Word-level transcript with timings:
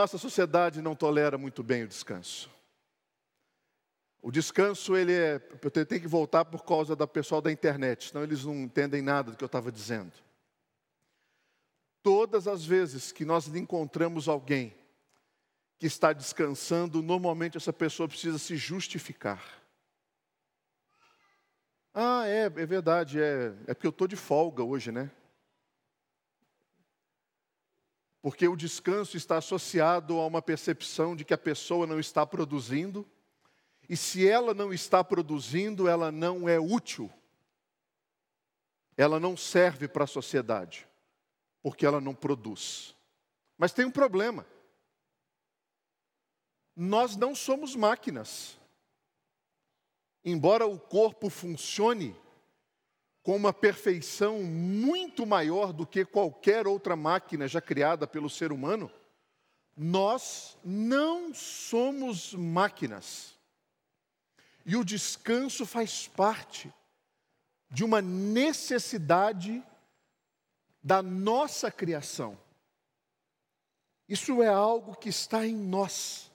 Nossa 0.00 0.16
sociedade 0.16 0.80
não 0.80 0.96
tolera 0.96 1.36
muito 1.36 1.62
bem 1.62 1.82
o 1.82 1.86
descanso. 1.86 2.50
O 4.22 4.30
descanso, 4.30 4.96
ele 4.96 5.12
é. 5.12 5.34
Eu 5.62 5.70
tenho 5.70 6.00
que 6.00 6.08
voltar 6.08 6.46
por 6.46 6.64
causa 6.64 6.96
da 6.96 7.06
pessoal 7.06 7.42
da 7.42 7.52
internet, 7.52 8.08
senão 8.08 8.24
eles 8.24 8.42
não 8.46 8.54
entendem 8.54 9.02
nada 9.02 9.30
do 9.30 9.36
que 9.36 9.44
eu 9.44 9.46
estava 9.46 9.70
dizendo. 9.70 10.10
Todas 12.02 12.48
as 12.48 12.64
vezes 12.64 13.12
que 13.12 13.26
nós 13.26 13.46
encontramos 13.48 14.26
alguém 14.26 14.74
que 15.78 15.86
está 15.86 16.14
descansando, 16.14 17.02
normalmente 17.02 17.58
essa 17.58 17.70
pessoa 17.72 18.08
precisa 18.08 18.38
se 18.38 18.56
justificar. 18.56 19.44
Ah, 21.92 22.26
é, 22.26 22.44
é 22.44 22.48
verdade, 22.48 23.20
é, 23.20 23.52
é 23.66 23.74
porque 23.74 23.86
eu 23.86 23.90
estou 23.90 24.08
de 24.08 24.16
folga 24.16 24.64
hoje, 24.64 24.90
né? 24.90 25.10
Porque 28.22 28.46
o 28.46 28.56
descanso 28.56 29.16
está 29.16 29.38
associado 29.38 30.18
a 30.18 30.26
uma 30.26 30.42
percepção 30.42 31.16
de 31.16 31.24
que 31.24 31.32
a 31.32 31.38
pessoa 31.38 31.86
não 31.86 31.98
está 31.98 32.26
produzindo, 32.26 33.08
e 33.88 33.96
se 33.96 34.28
ela 34.28 34.54
não 34.54 34.72
está 34.72 35.02
produzindo, 35.02 35.88
ela 35.88 36.12
não 36.12 36.48
é 36.48 36.60
útil, 36.60 37.10
ela 38.96 39.18
não 39.18 39.36
serve 39.36 39.88
para 39.88 40.04
a 40.04 40.06
sociedade, 40.06 40.86
porque 41.62 41.86
ela 41.86 42.00
não 42.00 42.14
produz. 42.14 42.94
Mas 43.56 43.72
tem 43.72 43.84
um 43.84 43.90
problema. 43.90 44.46
Nós 46.76 47.16
não 47.16 47.34
somos 47.34 47.74
máquinas. 47.74 48.58
Embora 50.24 50.66
o 50.66 50.78
corpo 50.78 51.28
funcione 51.28 52.14
com 53.22 53.36
uma 53.36 53.52
perfeição 53.52 54.42
muito 54.42 55.26
maior 55.26 55.72
do 55.72 55.86
que 55.86 56.04
qualquer 56.04 56.66
outra 56.66 56.96
máquina 56.96 57.46
já 57.46 57.60
criada 57.60 58.06
pelo 58.06 58.30
ser 58.30 58.52
humano, 58.52 58.90
nós 59.76 60.58
não 60.64 61.32
somos 61.34 62.34
máquinas. 62.34 63.38
E 64.64 64.76
o 64.76 64.84
descanso 64.84 65.64
faz 65.66 66.08
parte 66.08 66.72
de 67.70 67.84
uma 67.84 68.02
necessidade 68.02 69.62
da 70.82 71.02
nossa 71.02 71.70
criação. 71.70 72.38
Isso 74.08 74.42
é 74.42 74.48
algo 74.48 74.96
que 74.96 75.08
está 75.08 75.46
em 75.46 75.54
nós. 75.54 76.30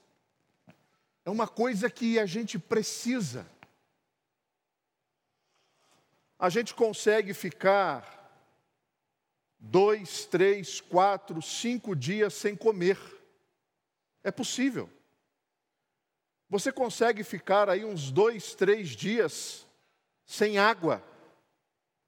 É 1.25 1.29
uma 1.29 1.47
coisa 1.47 1.89
que 1.89 2.17
a 2.19 2.25
gente 2.25 2.57
precisa. 2.57 3.45
A 6.37 6.49
gente 6.49 6.73
consegue 6.73 7.33
ficar 7.33 8.15
dois, 9.57 10.25
três, 10.25 10.81
quatro, 10.81 11.41
cinco 11.41 11.95
dias 11.95 12.33
sem 12.33 12.55
comer. 12.55 12.97
É 14.23 14.31
possível. 14.31 14.89
Você 16.49 16.71
consegue 16.71 17.23
ficar 17.23 17.69
aí 17.69 17.83
uns 17.83 18.11
dois, 18.11 18.53
três 18.53 18.89
dias 18.89 19.65
sem 20.25 20.57
água. 20.57 21.03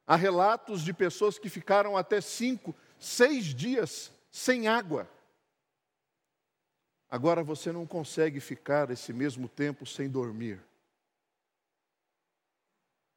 Há 0.06 0.16
relatos 0.16 0.84
de 0.84 0.94
pessoas 0.94 1.40
que 1.40 1.50
ficaram 1.50 1.98
até 1.98 2.22
cinco, 2.22 2.76
seis 3.00 3.46
dias 3.46 4.12
sem 4.32 4.68
água. 4.68 5.10
Agora 7.10 7.44
você 7.44 7.72
não 7.72 7.86
consegue 7.86 8.40
ficar 8.40 8.92
esse 8.92 9.14
mesmo 9.14 9.48
tempo 9.48 9.86
sem 9.86 10.10
dormir. 10.10 10.62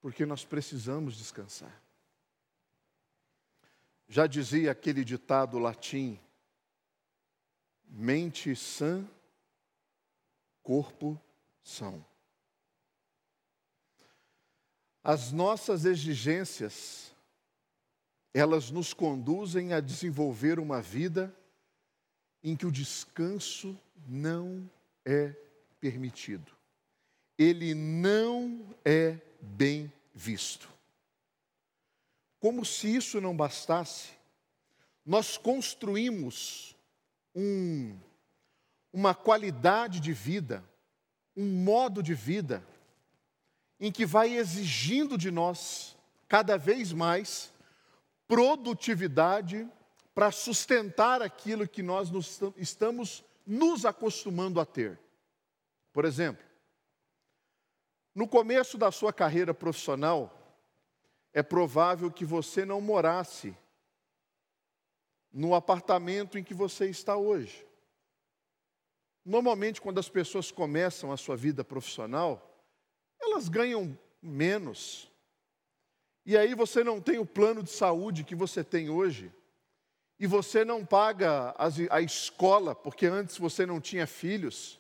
Porque 0.01 0.25
nós 0.25 0.45
precisamos 0.45 1.17
descansar. 1.17 1.83
Já 4.09 4.27
dizia 4.27 4.73
aquele 4.73 5.05
ditado 5.05 5.59
latim: 5.59 6.19
mente 7.85 8.57
sã, 8.57 9.07
corpo 10.63 11.21
são. 11.63 12.05
As 15.03 15.33
nossas 15.33 15.85
exigências, 15.85 17.15
elas 18.35 18.71
nos 18.71 18.93
conduzem 18.93 19.73
a 19.73 19.81
desenvolver 19.81 20.59
uma 20.59 20.83
vida 20.83 21.35
em 22.43 22.57
que 22.57 22.67
o 22.67 22.73
descanso 22.73 23.79
não 24.07 24.69
é 25.05 25.35
permitido. 25.79 26.53
Ele 27.39 27.75
não 27.75 28.75
é 28.85 29.19
bem 29.41 29.93
visto. 30.15 30.69
Como 32.39 32.65
se 32.65 32.95
isso 32.95 33.21
não 33.21 33.37
bastasse, 33.37 34.09
nós 35.05 35.37
construímos 35.37 36.77
um, 37.35 37.97
uma 38.93 39.15
qualidade 39.15 40.01
de 40.01 40.13
vida, 40.13 40.65
um 41.37 41.47
modo 41.63 42.03
de 42.03 42.15
vida, 42.15 42.65
em 43.79 43.91
que 43.91 44.05
vai 44.05 44.37
exigindo 44.37 45.17
de 45.17 45.31
nós, 45.31 45.97
cada 46.29 46.57
vez 46.57 46.93
mais, 46.93 47.53
produtividade 48.29 49.69
para 50.15 50.31
sustentar 50.31 51.23
aquilo 51.23 51.67
que 51.67 51.83
nós 51.83 52.11
nos, 52.11 52.41
estamos 52.57 53.25
nos 53.47 53.85
acostumando 53.85 54.61
a 54.61 54.67
ter. 54.67 54.99
Por 55.93 56.05
exemplo, 56.05 56.45
no 58.15 58.27
começo 58.27 58.77
da 58.77 58.91
sua 58.91 59.13
carreira 59.13 59.55
profissional, 59.55 60.37
é 61.33 61.43
provável 61.43 62.11
que 62.11 62.25
você 62.25 62.65
não 62.65 62.81
morasse 62.81 63.57
no 65.33 65.55
apartamento 65.55 66.37
em 66.37 66.43
que 66.43 66.53
você 66.53 66.91
está 66.91 67.17
hoje. 67.17 67.65
Normalmente, 69.25 69.81
quando 69.81 70.01
as 70.01 70.09
pessoas 70.09 70.51
começam 70.51 71.13
a 71.13 71.17
sua 71.17 71.37
vida 71.37 71.63
profissional, 71.63 72.65
elas 73.21 73.49
ganham 73.49 73.97
menos. 74.21 75.09
E 76.27 76.37
aí 76.37 76.55
você 76.55 76.83
não 76.83 77.01
tem 77.01 77.19
o 77.19 77.27
plano 77.27 77.63
de 77.63 77.71
saúde 77.71 78.25
que 78.25 78.35
você 78.35 78.65
tem 78.65 78.91
hoje. 78.91 79.33
E 80.19 80.27
você 80.27 80.65
não 80.65 80.85
paga 80.85 81.55
a 81.91 82.01
escola, 82.01 82.75
porque 82.75 83.07
antes 83.07 83.39
você 83.39 83.65
não 83.65 83.81
tinha 83.81 84.07
filhos 84.07 84.80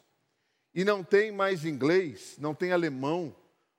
e 0.74 0.84
não 0.84 1.02
tem 1.02 1.32
mais 1.32 1.64
inglês, 1.64 2.36
não 2.38 2.54
tem 2.54 2.72
alemão, 2.72 3.34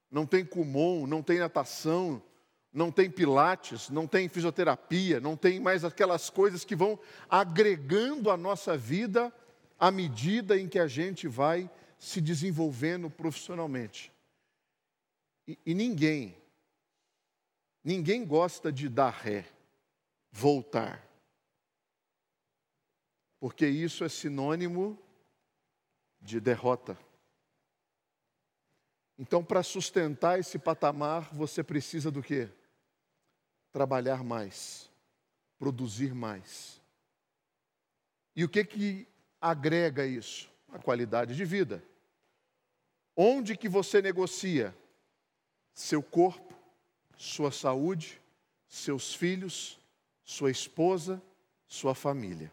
não 0.10 0.26
tem 0.26 0.46
Kumon, 0.46 1.08
não 1.08 1.24
tem 1.24 1.40
natação, 1.40 2.22
não 2.74 2.92
tem 2.92 3.10
pilates, 3.10 3.90
não 3.90 4.08
tem 4.08 4.30
fisioterapia, 4.30 5.20
não 5.20 5.36
tem 5.36 5.60
mais 5.60 5.84
aquelas 5.84 6.30
coisas 6.30 6.64
que 6.64 6.76
vão 6.76 7.00
agregando 7.30 8.30
a 8.30 8.38
nossa 8.38 8.78
vida 8.78 9.34
à 9.80 9.90
medida 9.90 10.60
em 10.60 10.68
que 10.68 10.80
a 10.80 10.88
gente 10.88 11.28
vai 11.28 11.70
se 11.98 12.22
desenvolvendo 12.22 13.10
profissionalmente. 13.10 14.12
E, 15.48 15.58
e 15.66 15.74
ninguém, 15.74 16.36
ninguém 17.84 18.26
gosta 18.26 18.72
de 18.72 18.88
dar 18.88 19.12
ré, 19.12 19.46
voltar. 20.32 21.06
Porque 23.40 23.68
isso 23.68 24.04
é 24.04 24.10
sinônimo 24.10 24.98
de 26.22 26.40
derrota. 26.40 26.98
Então, 29.18 29.44
para 29.44 29.64
sustentar 29.64 30.40
esse 30.40 30.58
patamar, 30.58 31.34
você 31.34 31.64
precisa 31.64 32.10
do 32.10 32.24
quê? 32.24 32.50
Trabalhar 33.72 34.24
mais, 34.24 34.90
produzir 35.60 36.14
mais. 36.14 36.82
E 38.36 38.44
o 38.44 38.50
que 38.50 38.64
que 38.64 39.08
agrega 39.40 40.06
isso? 40.06 40.50
A 40.70 40.80
qualidade 40.80 41.36
de 41.36 41.44
vida. 41.44 41.84
Onde 43.16 43.58
que 43.58 43.68
você 43.68 44.02
negocia? 44.02 44.76
Seu 45.74 46.02
corpo, 46.02 46.54
sua 47.18 47.52
saúde, 47.52 48.20
seus 48.68 49.14
filhos, 49.14 49.80
sua 50.24 50.50
esposa, 50.50 51.22
sua 51.68 51.94
família. 51.94 52.52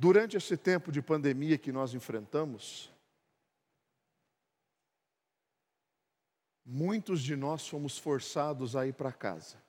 Durante 0.00 0.34
esse 0.34 0.56
tempo 0.56 0.90
de 0.90 1.02
pandemia 1.02 1.58
que 1.58 1.70
nós 1.70 1.92
enfrentamos, 1.92 2.90
muitos 6.64 7.20
de 7.20 7.36
nós 7.36 7.68
fomos 7.68 7.98
forçados 7.98 8.74
a 8.74 8.86
ir 8.86 8.94
para 8.94 9.12
casa. 9.12 9.62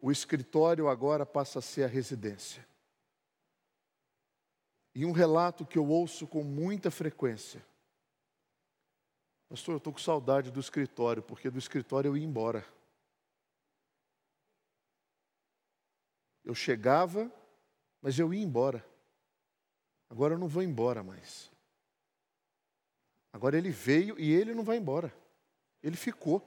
O 0.00 0.10
escritório 0.10 0.88
agora 0.88 1.24
passa 1.24 1.60
a 1.60 1.62
ser 1.62 1.84
a 1.84 1.86
residência. 1.86 2.66
E 4.92 5.06
um 5.06 5.12
relato 5.12 5.64
que 5.64 5.78
eu 5.78 5.86
ouço 5.86 6.26
com 6.26 6.42
muita 6.42 6.90
frequência. 6.90 7.64
Pastor, 9.48 9.74
eu 9.74 9.78
estou 9.78 9.92
com 9.92 10.00
saudade 10.00 10.50
do 10.50 10.58
escritório, 10.58 11.22
porque 11.22 11.48
do 11.48 11.60
escritório 11.60 12.08
eu 12.08 12.16
ia 12.16 12.26
embora. 12.26 12.66
Eu 16.44 16.56
chegava, 16.56 17.32
mas 18.04 18.18
eu 18.18 18.34
ia 18.34 18.42
embora. 18.42 18.86
Agora 20.10 20.34
eu 20.34 20.38
não 20.38 20.46
vou 20.46 20.62
embora 20.62 21.02
mais. 21.02 21.50
Agora 23.32 23.56
ele 23.56 23.70
veio 23.70 24.20
e 24.20 24.30
ele 24.30 24.52
não 24.52 24.62
vai 24.62 24.76
embora. 24.76 25.10
Ele 25.82 25.96
ficou. 25.96 26.46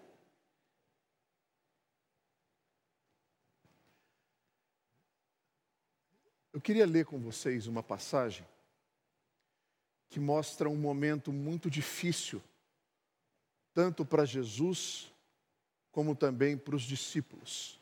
Eu 6.54 6.62
queria 6.62 6.86
ler 6.86 7.07
com 7.07 7.19
vocês 7.19 7.65
uma 7.65 7.81
passagem 7.81 8.45
que 10.09 10.19
mostra 10.19 10.69
um 10.69 10.77
momento 10.77 11.33
muito 11.33 11.71
difícil, 11.71 12.39
tanto 13.74 14.06
para 14.06 14.25
Jesus 14.25 15.12
como 15.92 16.15
também 16.15 16.56
para 16.56 16.75
os 16.75 16.83
discípulos, 16.83 17.76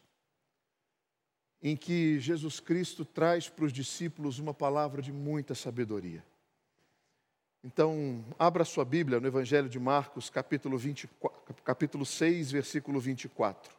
em 1.62 1.76
que 1.76 2.20
Jesus 2.20 2.60
Cristo 2.60 3.04
traz 3.04 3.50
para 3.50 3.66
os 3.66 3.74
discípulos 3.74 4.40
uma 4.40 4.54
palavra 4.54 5.02
de 5.02 5.12
muita 5.12 5.56
sabedoria. 5.56 6.24
Então, 7.64 8.24
abra 8.38 8.64
sua 8.64 8.86
Bíblia 8.86 9.20
no 9.20 9.26
Evangelho 9.26 9.68
de 9.68 9.80
Marcos, 9.80 10.30
capítulo, 10.30 10.78
24, 10.78 11.64
capítulo 11.64 12.06
6, 12.06 12.52
versículo 12.52 13.00
24. 13.00 13.76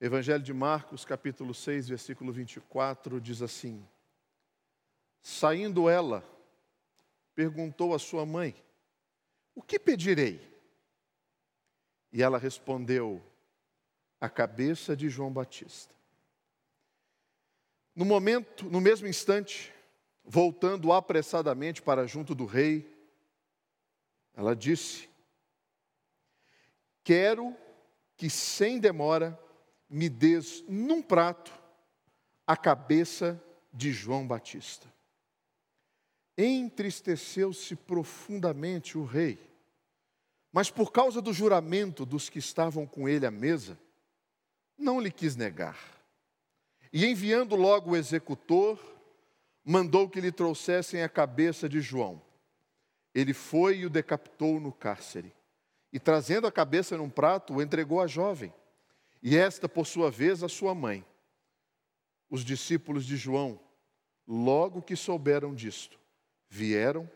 Evangelho 0.00 0.42
de 0.42 0.54
Marcos, 0.54 1.04
capítulo 1.04 1.52
6, 1.52 1.88
versículo 1.88 2.32
24, 2.32 3.20
diz 3.20 3.42
assim: 3.42 3.86
Saindo 5.20 5.90
ela, 5.90 6.24
perguntou 7.34 7.94
à 7.94 7.98
sua 7.98 8.24
mãe: 8.24 8.54
O 9.54 9.60
que 9.60 9.78
pedirei? 9.78 10.40
E 12.12 12.22
ela 12.22 12.38
respondeu: 12.38 13.22
A 14.20 14.28
cabeça 14.28 14.96
de 14.96 15.08
João 15.08 15.32
Batista. 15.32 15.94
No 17.94 18.04
momento, 18.04 18.66
no 18.66 18.80
mesmo 18.80 19.08
instante, 19.08 19.72
voltando 20.24 20.92
apressadamente 20.92 21.82
para 21.82 22.06
junto 22.06 22.34
do 22.34 22.44
rei, 22.44 22.88
ela 24.34 24.54
disse: 24.54 25.08
Quero 27.02 27.56
que 28.16 28.28
sem 28.28 28.78
demora 28.78 29.38
me 29.88 30.08
des 30.08 30.62
num 30.68 31.02
prato 31.02 31.52
a 32.46 32.56
cabeça 32.56 33.42
de 33.72 33.92
João 33.92 34.26
Batista. 34.26 34.86
Entristeceu-se 36.36 37.74
profundamente 37.74 38.96
o 38.96 39.04
rei, 39.04 39.38
mas 40.52 40.70
por 40.70 40.90
causa 40.90 41.20
do 41.20 41.32
juramento 41.32 42.06
dos 42.06 42.28
que 42.28 42.38
estavam 42.38 42.86
com 42.86 43.08
ele 43.08 43.26
à 43.26 43.30
mesa, 43.30 43.78
não 44.76 45.00
lhe 45.00 45.10
quis 45.10 45.36
negar. 45.36 45.78
E 46.92 47.04
enviando 47.04 47.54
logo 47.54 47.90
o 47.90 47.96
executor, 47.96 48.78
mandou 49.64 50.08
que 50.08 50.20
lhe 50.20 50.32
trouxessem 50.32 51.02
a 51.02 51.08
cabeça 51.08 51.68
de 51.68 51.80
João. 51.80 52.22
Ele 53.14 53.34
foi 53.34 53.78
e 53.78 53.86
o 53.86 53.90
decapitou 53.90 54.58
no 54.58 54.72
cárcere. 54.72 55.34
E 55.92 55.98
trazendo 55.98 56.46
a 56.46 56.52
cabeça 56.52 56.96
num 56.96 57.10
prato, 57.10 57.54
o 57.54 57.62
entregou 57.62 58.00
à 58.00 58.06
jovem. 58.06 58.52
E 59.22 59.36
esta, 59.36 59.68
por 59.68 59.86
sua 59.86 60.10
vez, 60.10 60.42
a 60.42 60.48
sua 60.48 60.74
mãe. 60.74 61.04
Os 62.30 62.44
discípulos 62.44 63.04
de 63.04 63.16
João, 63.16 63.58
logo 64.26 64.82
que 64.82 64.94
souberam 64.94 65.54
disto, 65.54 65.98
vieram, 66.48 67.10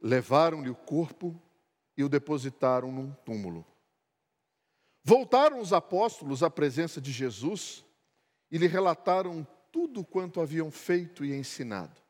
levaram-lhe 0.00 0.70
o 0.70 0.74
corpo 0.74 1.40
e 1.96 2.04
o 2.04 2.08
depositaram 2.08 2.92
num 2.92 3.10
túmulo. 3.24 3.64
Voltaram 5.02 5.60
os 5.60 5.72
apóstolos 5.72 6.42
à 6.42 6.50
presença 6.50 7.00
de 7.00 7.12
Jesus 7.12 7.84
e 8.50 8.58
lhe 8.58 8.66
relataram 8.66 9.46
tudo 9.70 10.04
quanto 10.04 10.40
haviam 10.40 10.70
feito 10.70 11.24
e 11.24 11.32
ensinado. 11.32 12.00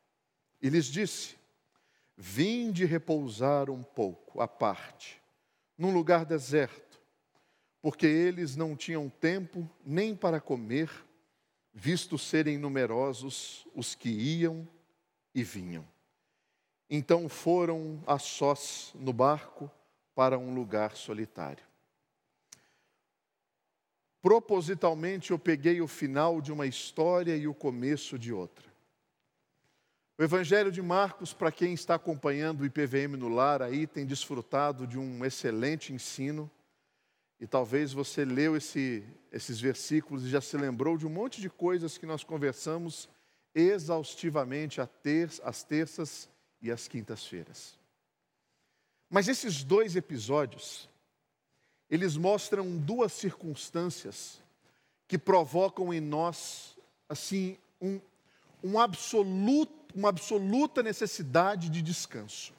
E 0.63 0.69
lhes 0.69 0.87
disse: 0.87 1.37
Vinde 2.17 2.85
repousar 2.85 3.71
um 3.71 3.83
pouco 3.83 4.41
à 4.41 4.49
parte, 4.49 5.21
num 5.77 5.93
lugar 5.93 6.25
deserto, 6.25 6.99
porque 7.83 8.07
eles 8.07 8.57
não 8.57 8.75
tinham 8.75 9.09
tempo 9.09 9.69
nem 9.85 10.17
para 10.17 10.41
comer, 10.41 10.91
visto 11.75 12.17
serem 12.17 12.57
numerosos 12.57 13.67
os 13.75 13.95
que 13.95 14.09
iam 14.09 14.67
e 15.35 15.45
vinham. 15.45 15.87
Então 16.89 17.29
foram 17.29 18.03
a 18.07 18.19
sós 18.19 18.93
no 18.95 19.13
barco 19.13 19.71
para 20.15 20.39
um 20.39 20.55
lugar 20.55 20.97
solitário. 20.97 21.65
Propositalmente 24.23 25.31
eu 25.31 25.39
peguei 25.39 25.81
o 25.81 25.89
final 25.89 26.41
de 26.41 26.53
uma 26.53 26.67
história 26.67 27.37
e 27.37 27.47
o 27.47 27.55
começo 27.55 28.19
de 28.19 28.33
outra. 28.33 28.67
O 30.19 30.23
Evangelho 30.23 30.73
de 30.73 30.81
Marcos, 30.81 31.35
para 31.35 31.53
quem 31.53 31.75
está 31.75 31.97
acompanhando 31.97 32.63
o 32.63 32.65
IPVM 32.65 33.17
no 33.17 33.29
lar, 33.29 33.61
aí 33.61 33.87
tem 33.87 34.07
desfrutado 34.07 34.87
de 34.87 34.99
um 34.99 35.25
excelente 35.25 35.93
ensino. 35.93 36.51
E 37.39 37.47
talvez 37.47 37.93
você 37.93 38.25
leu 38.25 38.57
esse, 38.57 39.05
esses 39.31 39.61
versículos 39.61 40.25
e 40.25 40.31
já 40.31 40.41
se 40.41 40.57
lembrou 40.57 40.97
de 40.97 41.07
um 41.07 41.11
monte 41.11 41.41
de 41.41 41.51
coisas 41.51 41.99
que 41.99 42.07
nós 42.07 42.25
conversamos 42.25 43.11
exaustivamente 43.55 44.81
às 44.81 45.63
terças 45.63 46.29
e 46.61 46.71
às 46.71 46.89
quintas-feiras. 46.89 47.79
Mas 49.09 49.29
esses 49.29 49.63
dois 49.63 49.97
episódios, 49.97 50.89
eles 51.89 52.17
mostram 52.17 52.77
duas 52.77 53.13
circunstâncias 53.13 54.41
que 55.07 55.17
provocam 55.17 55.95
em 55.95 56.01
nós, 56.01 56.77
assim, 57.09 57.57
um, 57.81 58.01
um 58.63 58.79
absoluto, 58.79 59.95
uma 59.95 60.09
absoluta 60.09 60.83
necessidade 60.83 61.69
de 61.69 61.81
descanso. 61.81 62.53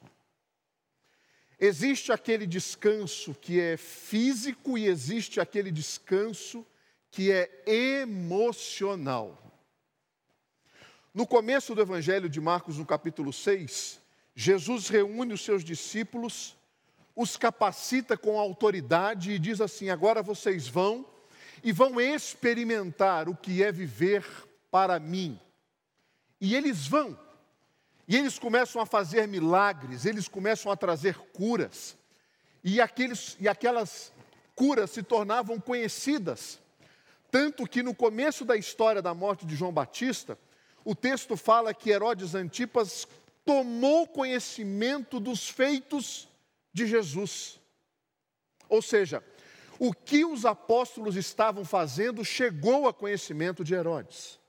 Existe 1.60 2.12
aquele 2.12 2.46
descanso 2.46 3.34
que 3.34 3.60
é 3.60 3.78
físico 3.78 4.78
e 4.78 4.86
existe 4.86 5.40
aquele 5.40 5.72
descanso 5.72 6.66
que 7.10 7.32
é 7.32 7.64
emocional. 7.66 9.47
No 11.18 11.26
começo 11.26 11.74
do 11.74 11.82
Evangelho 11.82 12.30
de 12.30 12.40
Marcos, 12.40 12.78
no 12.78 12.86
capítulo 12.86 13.34
6, 13.34 14.00
Jesus 14.36 14.88
reúne 14.88 15.34
os 15.34 15.42
seus 15.42 15.64
discípulos 15.64 16.56
os 17.16 17.36
capacita 17.36 18.16
com 18.16 18.40
autoridade 18.40 19.32
e 19.32 19.40
diz 19.40 19.60
assim: 19.60 19.90
agora 19.90 20.22
vocês 20.22 20.68
vão 20.68 21.04
e 21.64 21.72
vão 21.72 22.00
experimentar 22.00 23.28
o 23.28 23.36
que 23.36 23.64
é 23.64 23.72
viver 23.72 24.24
para 24.70 25.00
mim. 25.00 25.40
E 26.40 26.56
eles 26.56 26.86
vão, 26.86 27.20
e 28.08 28.16
eles 28.16 28.38
começam 28.38 28.80
a 28.80 28.86
fazer 28.86 29.28
milagres, 29.28 30.06
eles 30.06 30.28
começam 30.28 30.72
a 30.72 30.78
trazer 30.78 31.18
curas, 31.34 31.98
e, 32.64 32.80
aqueles, 32.80 33.36
e 33.40 33.48
aquelas 33.48 34.14
curas 34.54 34.92
se 34.92 35.02
tornavam 35.02 35.60
conhecidas. 35.60 36.60
Tanto 37.32 37.66
que 37.66 37.82
no 37.82 37.96
começo 37.96 38.46
da 38.46 38.56
história 38.56 39.02
da 39.02 39.16
morte 39.16 39.48
de 39.48 39.56
João 39.56 39.74
Batista, 39.74 40.38
o 40.88 40.96
texto 40.96 41.36
fala 41.36 41.74
que 41.74 41.90
Herodes 41.90 42.34
Antipas 42.34 43.06
tomou 43.44 44.08
conhecimento 44.08 45.20
dos 45.20 45.50
feitos 45.50 46.30
de 46.72 46.88
Jesus. 46.88 47.60
Ou 48.70 48.82
seja, 48.82 49.22
o 49.78 49.94
que 49.94 50.24
os 50.24 50.46
apóstolos 50.46 51.18
estavam 51.18 51.66
fazendo 51.66 52.24
chegou 52.24 52.88
a 52.88 52.94
conhecimento 52.94 53.66
de 53.66 53.74
Herodes. 53.74 54.40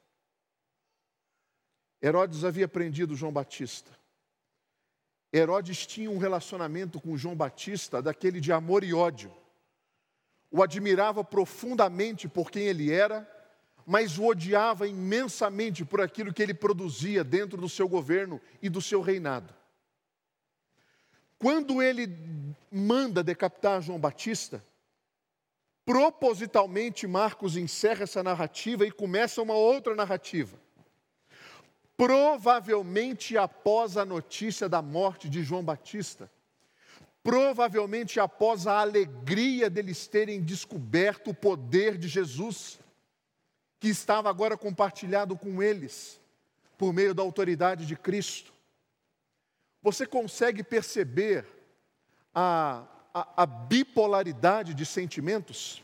Herodes 2.00 2.44
havia 2.44 2.68
prendido 2.68 3.16
João 3.16 3.32
Batista. 3.32 3.90
Herodes 5.32 5.88
tinha 5.88 6.08
um 6.08 6.18
relacionamento 6.18 7.00
com 7.00 7.18
João 7.18 7.34
Batista 7.34 8.00
daquele 8.00 8.40
de 8.40 8.52
amor 8.52 8.84
e 8.84 8.94
ódio. 8.94 9.36
O 10.52 10.62
admirava 10.62 11.24
profundamente 11.24 12.28
por 12.28 12.48
quem 12.48 12.62
ele 12.62 12.92
era, 12.92 13.28
mas 13.90 14.18
o 14.18 14.26
odiava 14.26 14.86
imensamente 14.86 15.82
por 15.82 15.98
aquilo 15.98 16.30
que 16.30 16.42
ele 16.42 16.52
produzia 16.52 17.24
dentro 17.24 17.58
do 17.58 17.70
seu 17.70 17.88
governo 17.88 18.38
e 18.60 18.68
do 18.68 18.82
seu 18.82 19.00
reinado. 19.00 19.54
Quando 21.38 21.80
ele 21.80 22.06
manda 22.70 23.24
decapitar 23.24 23.80
João 23.80 23.98
Batista, 23.98 24.62
propositalmente 25.86 27.06
Marcos 27.06 27.56
encerra 27.56 28.02
essa 28.02 28.22
narrativa 28.22 28.86
e 28.86 28.92
começa 28.92 29.40
uma 29.40 29.54
outra 29.54 29.94
narrativa. 29.94 30.60
Provavelmente 31.96 33.38
após 33.38 33.96
a 33.96 34.04
notícia 34.04 34.68
da 34.68 34.82
morte 34.82 35.30
de 35.30 35.42
João 35.42 35.64
Batista, 35.64 36.30
provavelmente 37.22 38.20
após 38.20 38.66
a 38.66 38.80
alegria 38.80 39.70
deles 39.70 40.06
terem 40.06 40.42
descoberto 40.42 41.30
o 41.30 41.34
poder 41.34 41.96
de 41.96 42.06
Jesus, 42.06 42.78
que 43.78 43.88
estava 43.88 44.28
agora 44.28 44.56
compartilhado 44.56 45.36
com 45.36 45.62
eles, 45.62 46.20
por 46.76 46.92
meio 46.92 47.14
da 47.14 47.22
autoridade 47.22 47.86
de 47.86 47.96
Cristo. 47.96 48.52
Você 49.82 50.06
consegue 50.06 50.62
perceber 50.62 51.46
a, 52.34 52.84
a, 53.14 53.42
a 53.42 53.46
bipolaridade 53.46 54.74
de 54.74 54.84
sentimentos? 54.84 55.82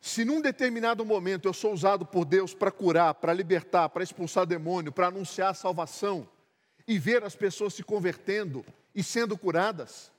Se 0.00 0.24
num 0.24 0.40
determinado 0.40 1.04
momento 1.04 1.48
eu 1.48 1.52
sou 1.52 1.72
usado 1.72 2.06
por 2.06 2.24
Deus 2.24 2.54
para 2.54 2.70
curar, 2.70 3.14
para 3.14 3.32
libertar, 3.32 3.88
para 3.88 4.02
expulsar 4.02 4.46
demônio, 4.46 4.92
para 4.92 5.08
anunciar 5.08 5.50
a 5.50 5.54
salvação, 5.54 6.28
e 6.88 6.98
ver 6.98 7.22
as 7.22 7.36
pessoas 7.36 7.74
se 7.74 7.82
convertendo 7.82 8.64
e 8.94 9.02
sendo 9.02 9.36
curadas, 9.36 10.10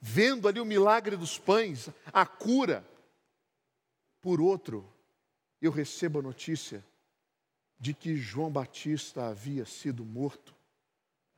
vendo 0.00 0.46
ali 0.46 0.60
o 0.60 0.64
milagre 0.64 1.16
dos 1.16 1.36
pães, 1.36 1.90
a 2.12 2.24
cura, 2.24 2.86
por 4.22 4.40
outro, 4.40 4.88
eu 5.66 5.70
recebo 5.70 6.18
a 6.18 6.22
notícia 6.22 6.84
de 7.78 7.94
que 7.94 8.16
João 8.16 8.50
Batista 8.50 9.28
havia 9.28 9.64
sido 9.64 10.04
morto 10.04 10.54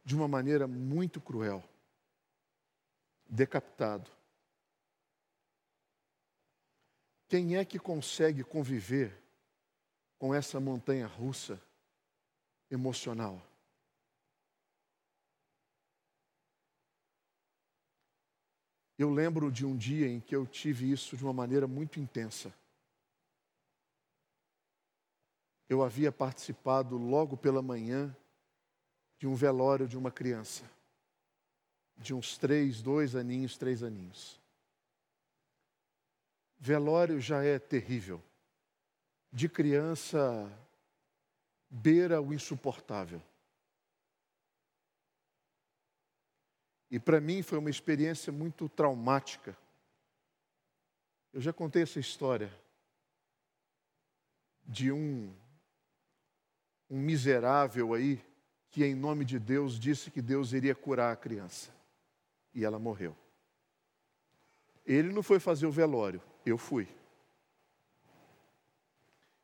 de 0.05 0.17
uma 0.17 0.27
maneira 0.27 0.67
muito 0.67 1.21
cruel, 1.21 1.63
decapitado. 3.29 4.11
Quem 7.29 7.57
é 7.57 7.65
que 7.65 7.79
consegue 7.79 8.43
conviver 8.43 9.17
com 10.19 10.35
essa 10.35 10.59
montanha 10.61 11.07
russa 11.07 11.61
emocional? 12.71 13.41
Eu 18.99 19.11
lembro 19.11 19.53
de 19.53 19.67
um 19.67 19.77
dia 19.77 20.09
em 20.09 20.21
que 20.21 20.35
eu 20.35 20.47
tive 20.47 20.91
isso 20.91 21.17
de 21.17 21.23
uma 21.23 21.33
maneira 21.33 21.67
muito 21.67 22.01
intensa. 22.01 22.53
Eu 25.69 25.83
havia 25.83 26.13
participado 26.13 26.97
logo 26.97 27.37
pela 27.37 27.61
manhã 27.61 28.17
de 29.19 29.27
um 29.27 29.35
velório 29.35 29.89
de 29.89 29.97
uma 29.97 30.11
criança, 30.11 30.65
de 31.97 32.15
uns 32.15 32.37
três, 32.37 32.83
dois 32.83 33.17
aninhos, 33.17 33.57
três 33.57 33.83
aninhos. 33.83 34.41
Velório 36.59 37.21
já 37.21 37.43
é 37.43 37.59
terrível. 37.59 38.23
De 39.33 39.49
criança, 39.49 40.51
beira 41.69 42.21
o 42.21 42.33
insuportável. 42.33 43.21
E 46.91 46.99
para 46.99 47.21
mim 47.21 47.43
foi 47.43 47.59
uma 47.59 47.71
experiência 47.71 48.33
muito 48.33 48.69
traumática. 48.69 49.57
Eu 51.33 51.41
já 51.41 51.53
contei 51.53 51.83
essa 51.83 51.99
história 51.99 52.51
de 54.65 54.91
um, 54.91 55.35
um 56.89 57.01
miserável 57.01 57.95
aí 57.95 58.25
que, 58.71 58.85
em 58.85 58.95
nome 58.95 59.25
de 59.25 59.39
Deus, 59.39 59.79
disse 59.79 60.11
que 60.11 60.23
Deus 60.23 60.53
iria 60.53 60.75
curar 60.75 61.13
a 61.13 61.17
criança. 61.17 61.71
E 62.55 62.65
ela 62.65 62.79
morreu. 62.79 63.17
Ele 64.85 65.13
não 65.13 65.23
foi 65.23 65.41
fazer 65.41 65.67
o 65.67 65.73
velório, 65.73 66.23
eu 66.45 66.57
fui. 66.57 66.89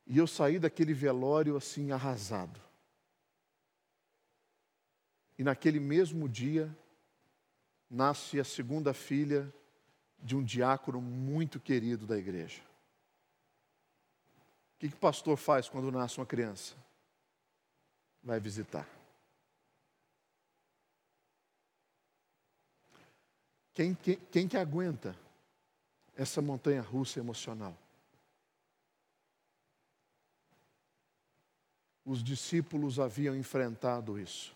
E 0.07 0.19
eu 0.19 0.27
saí 0.27 0.59
daquele 0.59 0.95
velório 0.95 1.57
assim 1.57 1.91
arrasado. 1.91 2.61
E 5.39 5.43
naquele 5.43 5.81
mesmo 5.81 6.29
dia, 6.29 6.75
nasce 7.91 8.39
a 8.39 8.45
segunda 8.45 8.95
filha 8.95 9.53
de 10.19 10.37
um 10.37 10.43
diácono 10.43 11.01
muito 11.01 11.59
querido 11.59 12.07
da 12.07 12.17
igreja. 12.17 12.63
O 14.77 14.79
que, 14.79 14.89
que 14.89 14.95
o 14.95 14.99
pastor 14.99 15.37
faz 15.37 15.69
quando 15.69 15.91
nasce 15.91 16.19
uma 16.19 16.27
criança? 16.27 16.75
Vai 18.23 18.39
visitar. 18.39 18.89
Quem, 23.75 23.95
quem, 23.95 24.17
quem 24.31 24.49
que 24.49 24.57
aguenta 24.57 25.17
essa 26.17 26.43
montanha 26.43 26.83
russa 26.83 27.19
emocional? 27.19 27.77
Os 32.05 32.23
discípulos 32.23 32.99
haviam 32.99 33.35
enfrentado 33.35 34.19
isso 34.19 34.55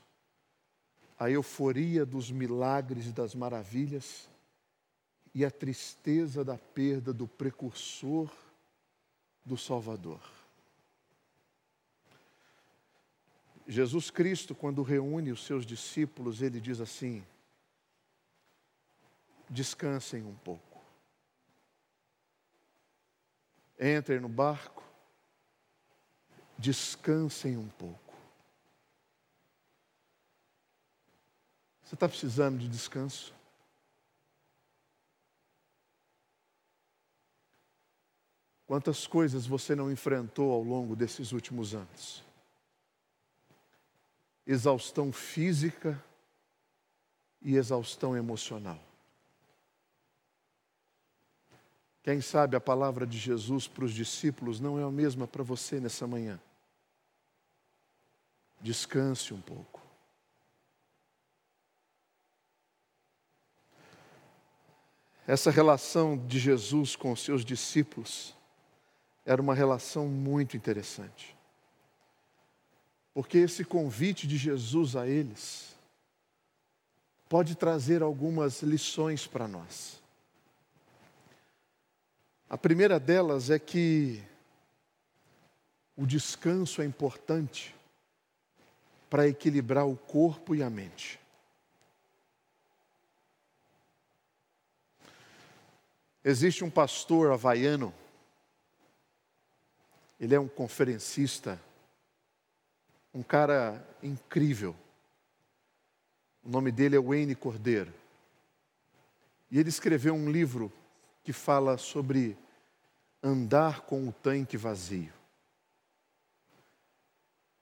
a 1.18 1.30
euforia 1.30 2.04
dos 2.04 2.30
milagres 2.30 3.06
e 3.06 3.12
das 3.12 3.34
maravilhas 3.34 4.28
e 5.34 5.44
a 5.44 5.50
tristeza 5.50 6.44
da 6.44 6.58
perda 6.58 7.12
do 7.12 7.26
precursor 7.26 8.30
do 9.44 9.56
Salvador. 9.56 10.20
Jesus 13.66 14.10
Cristo, 14.10 14.54
quando 14.54 14.82
reúne 14.82 15.32
os 15.32 15.44
seus 15.44 15.66
discípulos, 15.66 16.40
ele 16.40 16.60
diz 16.60 16.80
assim: 16.80 17.24
descansem 19.48 20.22
um 20.22 20.34
pouco. 20.36 20.84
Entrem 23.78 24.20
no 24.20 24.28
barco, 24.28 24.82
descansem 26.56 27.56
um 27.56 27.68
pouco. 27.68 28.14
Você 31.82 31.94
está 31.94 32.08
precisando 32.08 32.58
de 32.58 32.68
descanso? 32.68 33.34
Quantas 38.66 39.06
coisas 39.06 39.46
você 39.46 39.76
não 39.76 39.92
enfrentou 39.92 40.50
ao 40.50 40.62
longo 40.62 40.96
desses 40.96 41.30
últimos 41.30 41.74
anos? 41.74 42.24
Exaustão 44.46 45.12
física 45.12 46.02
e 47.42 47.56
exaustão 47.56 48.16
emocional. 48.16 48.80
Quem 52.02 52.20
sabe 52.20 52.56
a 52.56 52.60
palavra 52.60 53.06
de 53.06 53.18
Jesus 53.18 53.66
para 53.66 53.84
os 53.84 53.92
discípulos 53.92 54.60
não 54.60 54.78
é 54.78 54.84
a 54.84 54.90
mesma 54.90 55.26
para 55.26 55.42
você 55.42 55.80
nessa 55.80 56.06
manhã. 56.06 56.40
Descanse 58.60 59.34
um 59.34 59.40
pouco. 59.40 59.82
Essa 65.26 65.50
relação 65.50 66.16
de 66.16 66.38
Jesus 66.38 66.94
com 66.94 67.10
os 67.10 67.20
seus 67.20 67.44
discípulos 67.44 68.32
era 69.24 69.42
uma 69.42 69.54
relação 69.54 70.06
muito 70.06 70.56
interessante. 70.56 71.35
Porque 73.16 73.38
esse 73.38 73.64
convite 73.64 74.26
de 74.26 74.36
Jesus 74.36 74.94
a 74.94 75.08
eles 75.08 75.74
pode 77.30 77.54
trazer 77.54 78.02
algumas 78.02 78.60
lições 78.60 79.26
para 79.26 79.48
nós. 79.48 80.02
A 82.46 82.58
primeira 82.58 83.00
delas 83.00 83.48
é 83.48 83.58
que 83.58 84.22
o 85.96 86.04
descanso 86.04 86.82
é 86.82 86.84
importante 86.84 87.74
para 89.08 89.26
equilibrar 89.26 89.88
o 89.88 89.96
corpo 89.96 90.54
e 90.54 90.62
a 90.62 90.68
mente. 90.68 91.18
Existe 96.22 96.62
um 96.62 96.70
pastor 96.70 97.32
havaiano, 97.32 97.94
ele 100.20 100.34
é 100.34 100.38
um 100.38 100.48
conferencista, 100.48 101.58
um 103.16 103.22
cara 103.22 103.82
incrível. 104.02 104.76
O 106.44 106.50
nome 106.50 106.70
dele 106.70 106.96
é 106.96 107.00
Wayne 107.00 107.34
Cordeiro. 107.34 107.90
E 109.50 109.58
ele 109.58 109.70
escreveu 109.70 110.12
um 110.12 110.30
livro 110.30 110.70
que 111.24 111.32
fala 111.32 111.78
sobre 111.78 112.36
andar 113.22 113.80
com 113.80 114.06
o 114.06 114.12
tanque 114.12 114.58
vazio. 114.58 115.14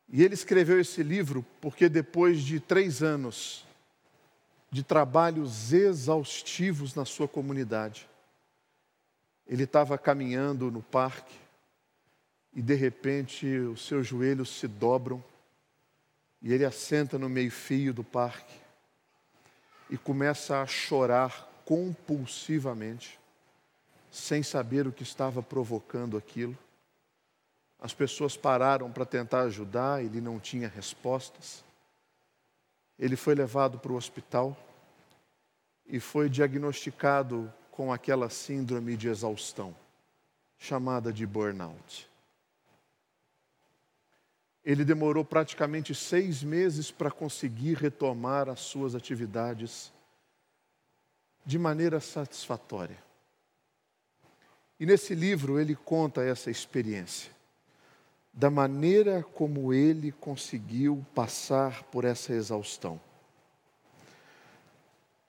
E 0.08 0.25
ele 0.25 0.34
escreveu 0.34 0.80
esse 0.80 1.04
livro 1.04 1.46
porque 1.61 1.88
depois 1.88 2.42
de 2.42 2.58
três 2.58 3.00
anos 3.00 3.64
de 4.73 4.82
trabalhos 4.82 5.73
exaustivos 5.73 6.96
na 6.96 7.04
sua 7.04 7.28
comunidade, 7.28 8.08
ele 9.46 9.62
estava 9.62 9.96
caminhando 9.96 10.68
no 10.68 10.82
parque 10.82 11.38
e 12.52 12.61
de 12.61 12.75
repente 12.75 13.46
os 13.46 13.87
seus 13.87 14.04
joelhos 14.04 14.49
se 14.49 14.66
dobram 14.66 15.23
e 16.44 16.52
ele 16.52 16.66
assenta 16.66 17.18
no 17.18 17.26
meio-fio 17.26 17.94
do 17.94 18.04
parque 18.04 18.54
e 19.88 19.96
começa 19.96 20.60
a 20.60 20.66
chorar 20.66 21.50
compulsivamente, 21.64 23.18
sem 24.10 24.42
saber 24.42 24.86
o 24.86 24.92
que 24.92 25.02
estava 25.02 25.42
provocando 25.42 26.18
aquilo. 26.18 26.56
As 27.80 27.94
pessoas 27.94 28.36
pararam 28.36 28.92
para 28.92 29.06
tentar 29.06 29.40
ajudar, 29.44 30.04
ele 30.04 30.20
não 30.20 30.38
tinha 30.38 30.68
respostas. 30.68 31.64
Ele 32.98 33.16
foi 33.16 33.34
levado 33.34 33.78
para 33.78 33.92
o 33.92 33.96
hospital 33.96 34.54
e 35.86 35.98
foi 35.98 36.28
diagnosticado 36.28 37.50
com 37.70 37.90
aquela 37.90 38.28
síndrome 38.28 38.98
de 38.98 39.08
exaustão, 39.08 39.74
chamada 40.58 41.10
de 41.10 41.26
burnout. 41.26 42.13
Ele 44.64 44.85
demorou 44.85 45.25
praticamente 45.25 45.94
seis 45.94 46.42
meses 46.42 46.90
para 46.90 47.11
conseguir 47.11 47.75
retomar 47.75 48.49
as 48.49 48.61
suas 48.61 48.94
atividades 48.94 49.92
de 51.44 51.59
maneira 51.59 52.00
satisfatória. 52.00 52.97
E 54.80 54.87
nesse 54.87 55.14
livro 55.14 55.61
ele 55.61 55.75
conta 55.75 56.23
essa 56.23 56.50
experiência, 56.50 57.30
da 58.33 58.50
maneira 58.50 59.23
como 59.23 59.73
ele 59.73 60.11
conseguiu 60.12 61.04
passar 61.14 61.83
por 61.85 62.04
essa 62.04 62.33
exaustão. 62.33 63.00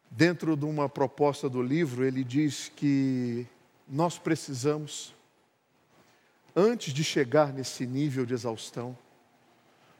Dentro 0.09 0.55
de 0.55 0.65
uma 0.65 0.87
proposta 0.87 1.49
do 1.49 1.61
livro, 1.61 2.05
ele 2.05 2.23
diz 2.23 2.71
que 2.73 3.45
nós 3.87 4.17
precisamos 4.17 5.13
antes 6.55 6.93
de 6.93 7.03
chegar 7.03 7.51
nesse 7.51 7.85
nível 7.85 8.25
de 8.25 8.33
exaustão, 8.33 8.97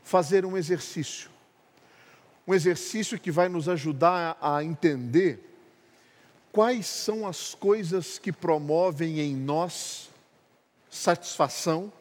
fazer 0.06 0.46
um 0.46 0.56
exercício. 0.56 1.32
Um 2.48 2.54
exercício 2.54 3.20
que 3.20 3.32
vai 3.32 3.50
nos 3.50 3.68
ajudar 3.68 4.38
a 4.40 4.64
entender 4.64 5.40
quais 6.52 6.86
são 6.86 7.28
as 7.28 7.56
coisas 7.56 8.20
que 8.20 8.32
promovem 8.32 9.20
em 9.20 9.36
nós 9.36 10.10
satisfação 10.92 11.92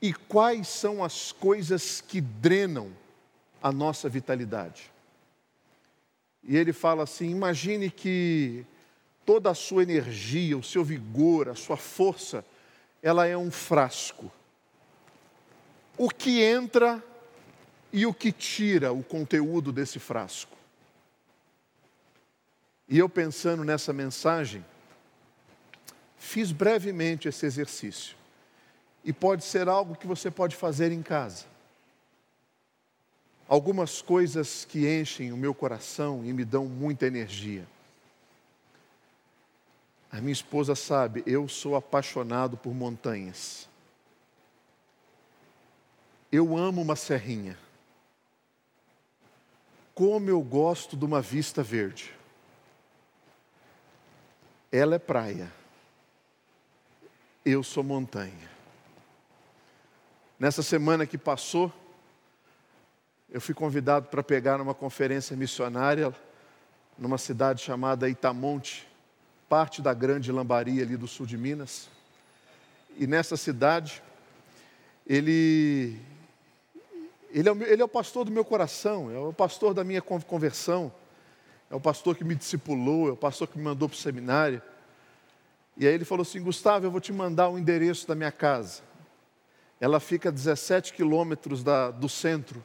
e 0.00 0.14
quais 0.14 0.66
são 0.66 1.04
as 1.04 1.30
coisas 1.30 2.00
que 2.00 2.22
drenam 2.22 2.90
a 3.62 3.70
nossa 3.70 4.08
vitalidade. 4.08 4.90
E 6.42 6.56
ele 6.56 6.72
fala 6.72 7.02
assim: 7.02 7.30
imagine 7.30 7.90
que 7.90 8.64
toda 9.26 9.50
a 9.50 9.54
sua 9.54 9.82
energia, 9.82 10.56
o 10.56 10.62
seu 10.62 10.82
vigor, 10.82 11.50
a 11.50 11.54
sua 11.54 11.76
força, 11.76 12.42
ela 13.02 13.26
é 13.26 13.36
um 13.36 13.50
frasco. 13.50 14.32
O 15.98 16.08
que 16.08 16.40
entra 16.42 17.02
e 17.92 18.06
o 18.06 18.12
que 18.12 18.32
tira 18.32 18.92
o 18.92 19.02
conteúdo 19.02 19.72
desse 19.72 19.98
frasco. 19.98 20.56
E 22.88 22.98
eu 22.98 23.08
pensando 23.08 23.64
nessa 23.64 23.92
mensagem, 23.92 24.64
fiz 26.16 26.52
brevemente 26.52 27.28
esse 27.28 27.44
exercício. 27.44 28.16
E 29.04 29.12
pode 29.12 29.44
ser 29.44 29.68
algo 29.68 29.96
que 29.96 30.06
você 30.06 30.30
pode 30.30 30.56
fazer 30.56 30.92
em 30.92 31.02
casa. 31.02 31.44
Algumas 33.48 34.02
coisas 34.02 34.64
que 34.64 34.88
enchem 34.88 35.32
o 35.32 35.36
meu 35.36 35.54
coração 35.54 36.24
e 36.24 36.32
me 36.32 36.44
dão 36.44 36.66
muita 36.66 37.06
energia. 37.06 37.66
A 40.10 40.20
minha 40.20 40.32
esposa 40.32 40.74
sabe, 40.74 41.22
eu 41.26 41.48
sou 41.48 41.76
apaixonado 41.76 42.56
por 42.56 42.74
montanhas. 42.74 43.68
Eu 46.32 46.56
amo 46.56 46.82
uma 46.82 46.96
serrinha. 46.96 47.56
Como 49.96 50.28
eu 50.28 50.42
gosto 50.42 50.94
de 50.94 51.06
uma 51.06 51.22
vista 51.22 51.62
verde. 51.62 52.14
Ela 54.70 54.96
é 54.96 54.98
praia. 54.98 55.50
Eu 57.42 57.62
sou 57.62 57.82
montanha. 57.82 58.50
Nessa 60.38 60.62
semana 60.62 61.06
que 61.06 61.16
passou, 61.16 61.72
eu 63.30 63.40
fui 63.40 63.54
convidado 63.54 64.08
para 64.08 64.22
pegar 64.22 64.60
uma 64.60 64.74
conferência 64.74 65.34
missionária 65.34 66.14
numa 66.98 67.16
cidade 67.16 67.62
chamada 67.62 68.06
Itamonte, 68.06 68.86
parte 69.48 69.80
da 69.80 69.94
grande 69.94 70.30
lambaria 70.30 70.82
ali 70.82 70.98
do 70.98 71.08
sul 71.08 71.24
de 71.24 71.38
Minas. 71.38 71.88
E 72.98 73.06
nessa 73.06 73.34
cidade, 73.34 74.02
ele, 75.06 75.98
ele, 77.38 77.50
é, 77.50 77.52
o, 77.52 77.62
ele 77.62 77.82
é 77.82 77.84
o 77.84 77.88
pastor 77.88 78.24
do 78.24 78.30
meu 78.30 78.46
coração, 78.46 79.10
é 79.10 79.18
o 79.18 79.30
pastor 79.30 79.74
da 79.74 79.84
minha 79.84 80.00
conversão, 80.00 80.90
é 81.70 81.74
o 81.74 81.80
pastor 81.80 82.16
que 82.16 82.24
me 82.24 82.34
discipulou, 82.34 83.10
é 83.10 83.12
o 83.12 83.16
pastor 83.16 83.46
que 83.46 83.58
me 83.58 83.64
mandou 83.64 83.90
para 83.90 83.94
o 83.94 83.98
seminário. 83.98 84.62
E 85.76 85.86
aí 85.86 85.92
ele 85.92 86.06
falou 86.06 86.22
assim: 86.22 86.42
Gustavo, 86.42 86.86
eu 86.86 86.90
vou 86.90 86.98
te 86.98 87.12
mandar 87.12 87.50
o 87.50 87.58
endereço 87.58 88.08
da 88.08 88.14
minha 88.14 88.32
casa. 88.32 88.82
Ela 89.78 90.00
fica 90.00 90.30
a 90.30 90.32
17 90.32 90.94
quilômetros 90.94 91.62
do 91.62 92.08
centro. 92.08 92.64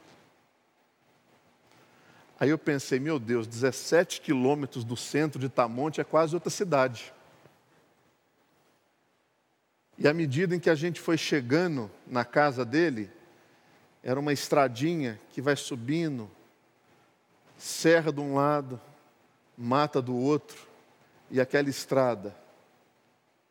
Aí 2.40 2.48
eu 2.48 2.56
pensei, 2.56 2.98
meu 2.98 3.18
Deus, 3.18 3.46
17 3.46 4.22
quilômetros 4.22 4.84
do 4.84 4.96
centro 4.96 5.38
de 5.38 5.50
Tamonte 5.50 6.00
é 6.00 6.04
quase 6.04 6.34
outra 6.34 6.48
cidade. 6.48 7.12
E 9.98 10.08
à 10.08 10.14
medida 10.14 10.56
em 10.56 10.58
que 10.58 10.70
a 10.70 10.74
gente 10.74 10.98
foi 10.98 11.18
chegando 11.18 11.90
na 12.06 12.24
casa 12.24 12.64
dele, 12.64 13.10
era 14.02 14.18
uma 14.18 14.32
estradinha 14.32 15.20
que 15.30 15.40
vai 15.40 15.54
subindo, 15.54 16.28
serra 17.56 18.12
de 18.12 18.20
um 18.20 18.34
lado, 18.34 18.80
mata 19.56 20.02
do 20.02 20.16
outro, 20.16 20.66
e 21.30 21.40
aquela 21.40 21.70
estrada 21.70 22.36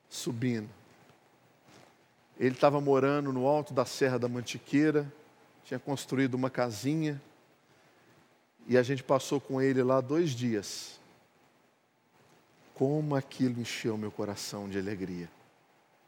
subindo. 0.09 0.69
Ele 2.37 2.53
estava 2.53 2.81
morando 2.81 3.31
no 3.31 3.47
alto 3.47 3.73
da 3.73 3.85
Serra 3.85 4.19
da 4.19 4.27
Mantiqueira, 4.27 5.11
tinha 5.63 5.79
construído 5.79 6.33
uma 6.33 6.49
casinha, 6.49 7.21
e 8.67 8.77
a 8.77 8.83
gente 8.83 9.03
passou 9.03 9.39
com 9.39 9.61
ele 9.61 9.81
lá 9.81 10.01
dois 10.01 10.31
dias. 10.31 10.99
Como 12.73 13.15
aquilo 13.15 13.61
encheu 13.61 13.97
meu 13.97 14.11
coração 14.11 14.67
de 14.67 14.77
alegria 14.77 15.29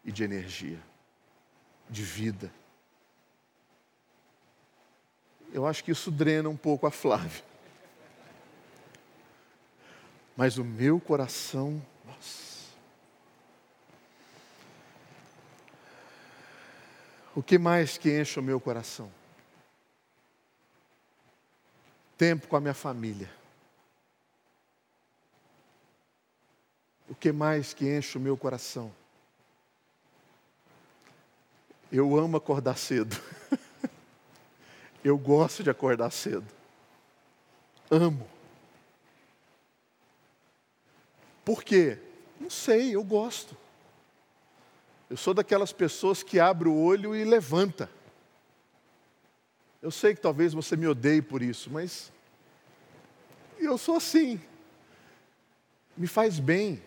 e 0.03 0.12
de 0.12 0.23
energia, 0.23 0.79
de 1.89 2.03
vida. 2.03 2.51
Eu 5.53 5.65
acho 5.65 5.81
que 5.83 5.91
isso 5.91 6.11
drena 6.11 6.49
um 6.49 6.57
pouco 6.57 6.85
a 6.85 6.91
Flávia. 6.91 7.43
Mas 10.35 10.57
o 10.57 10.65
meu 10.65 10.99
coração, 10.99 11.81
nossa. 12.05 12.73
O 17.33 17.41
que 17.41 17.57
mais 17.57 17.97
que 17.97 18.19
enche 18.19 18.37
o 18.37 18.43
meu 18.43 18.59
coração? 18.59 19.09
tempo 22.23 22.47
com 22.47 22.55
a 22.55 22.61
minha 22.61 22.73
família. 22.73 23.29
O 27.09 27.13
que 27.13 27.33
mais 27.33 27.73
que 27.73 27.85
enche 27.85 28.17
o 28.17 28.21
meu 28.21 28.37
coração? 28.37 28.93
Eu 31.91 32.17
amo 32.17 32.37
acordar 32.37 32.77
cedo. 32.77 33.13
Eu 35.03 35.17
gosto 35.17 35.63
de 35.63 35.69
acordar 35.69 36.11
cedo. 36.11 36.45
Amo. 37.91 38.27
Por 41.43 41.63
quê? 41.63 41.99
Não 42.39 42.49
sei, 42.49 42.95
eu 42.95 43.03
gosto. 43.03 43.55
Eu 45.09 45.17
sou 45.17 45.33
daquelas 45.33 45.73
pessoas 45.73 46.23
que 46.23 46.39
abre 46.39 46.67
o 46.67 46.75
olho 46.75 47.15
e 47.15 47.23
levanta. 47.23 47.89
Eu 49.81 49.91
sei 49.91 50.15
que 50.15 50.21
talvez 50.21 50.53
você 50.53 50.77
me 50.77 50.87
odeie 50.87 51.21
por 51.21 51.41
isso, 51.41 51.69
mas 51.69 52.11
eu 53.59 53.77
sou 53.77 53.97
assim. 53.97 54.41
Me 55.97 56.07
faz 56.07 56.39
bem. 56.39 56.81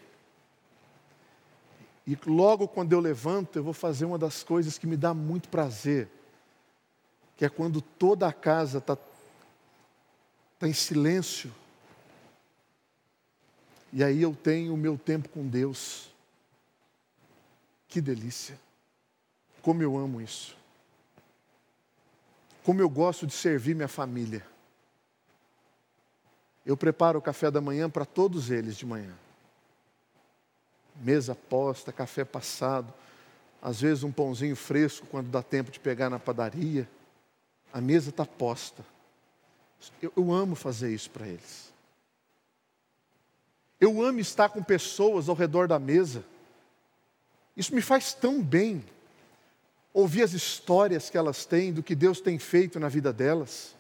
E 2.07 2.17
logo 2.27 2.67
quando 2.67 2.93
eu 2.93 3.01
levanto, 3.01 3.59
eu 3.59 3.63
vou 3.63 3.75
fazer 3.75 4.05
uma 4.05 4.19
das 4.19 4.43
coisas 4.43 4.79
que 4.79 4.87
me 4.87 4.97
dá 4.97 5.13
muito 5.13 5.49
prazer, 5.49 6.09
que 7.37 7.45
é 7.45 7.49
quando 7.49 7.81
toda 7.81 8.27
a 8.27 8.33
casa 8.33 8.79
está 8.79 8.97
tá 10.59 10.67
em 10.67 10.73
silêncio. 10.73 11.53
E 13.93 14.03
aí 14.03 14.23
eu 14.23 14.35
tenho 14.35 14.75
o 14.75 14.77
meu 14.77 14.97
tempo 14.97 15.29
com 15.29 15.47
Deus. 15.47 16.11
Que 17.89 18.01
delícia. 18.01 18.59
Como 19.63 19.83
eu 19.83 19.97
amo 19.97 20.21
isso. 20.21 20.57
Como 22.65 22.81
eu 22.81 22.89
gosto 22.89 23.27
de 23.27 23.33
servir 23.33 23.75
minha 23.75 23.89
família. 23.89 24.45
Eu 26.65 26.77
preparo 26.77 27.19
o 27.19 27.23
café 27.23 27.51
da 27.51 27.61
manhã 27.61 27.89
para 27.89 28.05
todos 28.05 28.51
eles 28.51 28.77
de 28.77 28.85
manhã. 28.85 29.15
Mesa 30.97 31.35
posta, 31.35 31.93
café 31.93 32.25
passado, 32.25 32.93
às 33.63 33.81
vezes 33.81 34.03
um 34.03 34.11
pãozinho 34.11 34.57
fresco 34.57 35.07
quando 35.07 35.29
dá 35.29 35.43
tempo 35.43 35.71
de 35.71 35.79
pegar 35.79 36.11
na 36.11 36.19
padaria. 36.19 36.89
A 37.77 37.81
mesa 37.83 38.09
está 38.09 38.25
posta. 38.25 38.83
Eu, 40.01 40.11
eu 40.17 40.33
amo 40.33 40.57
fazer 40.57 40.95
isso 40.95 41.11
para 41.11 41.29
eles. 41.29 41.71
Eu 43.79 44.01
amo 44.01 44.19
estar 44.19 44.49
com 44.49 44.63
pessoas 44.63 45.29
ao 45.29 45.35
redor 45.35 45.69
da 45.69 45.79
mesa. 45.79 46.25
Isso 47.55 47.75
me 47.75 47.83
faz 47.83 48.15
tão 48.15 48.43
bem 48.43 48.83
ouvir 49.93 50.23
as 50.23 50.33
histórias 50.33 51.11
que 51.11 51.19
elas 51.19 51.45
têm, 51.45 51.71
do 51.71 51.83
que 51.83 51.95
Deus 51.95 52.19
tem 52.19 52.39
feito 52.39 52.81
na 52.81 52.89
vida 52.89 53.13
delas. 53.13 53.77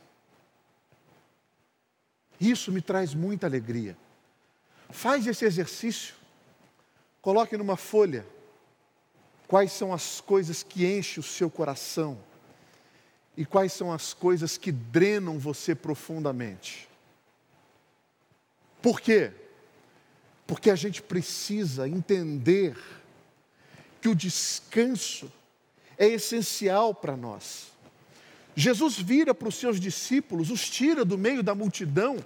Isso 2.38 2.70
me 2.70 2.82
traz 2.82 3.14
muita 3.14 3.46
alegria. 3.46 3.96
Faz 4.90 5.26
esse 5.26 5.46
exercício. 5.46 6.14
Coloque 7.22 7.56
numa 7.56 7.78
folha 7.78 8.26
quais 9.48 9.72
são 9.72 9.90
as 9.90 10.20
coisas 10.20 10.62
que 10.62 10.84
enchem 10.84 11.18
o 11.18 11.22
seu 11.22 11.48
coração 11.48 12.18
e 13.36 13.44
quais 13.44 13.72
são 13.72 13.92
as 13.92 14.14
coisas 14.14 14.56
que 14.56 14.72
drenam 14.72 15.38
você 15.38 15.74
profundamente. 15.74 16.88
Por 18.80 19.00
quê? 19.00 19.32
Porque 20.46 20.70
a 20.70 20.76
gente 20.76 21.02
precisa 21.02 21.88
entender 21.88 22.76
que 24.00 24.08
o 24.08 24.14
descanso 24.14 25.30
é 25.98 26.06
essencial 26.06 26.94
para 26.94 27.16
nós. 27.16 27.72
Jesus 28.54 28.98
vira 28.98 29.34
para 29.34 29.48
os 29.48 29.56
seus 29.56 29.78
discípulos, 29.78 30.50
os 30.50 30.68
tira 30.70 31.04
do 31.04 31.18
meio 31.18 31.42
da 31.42 31.54
multidão, 31.54 32.16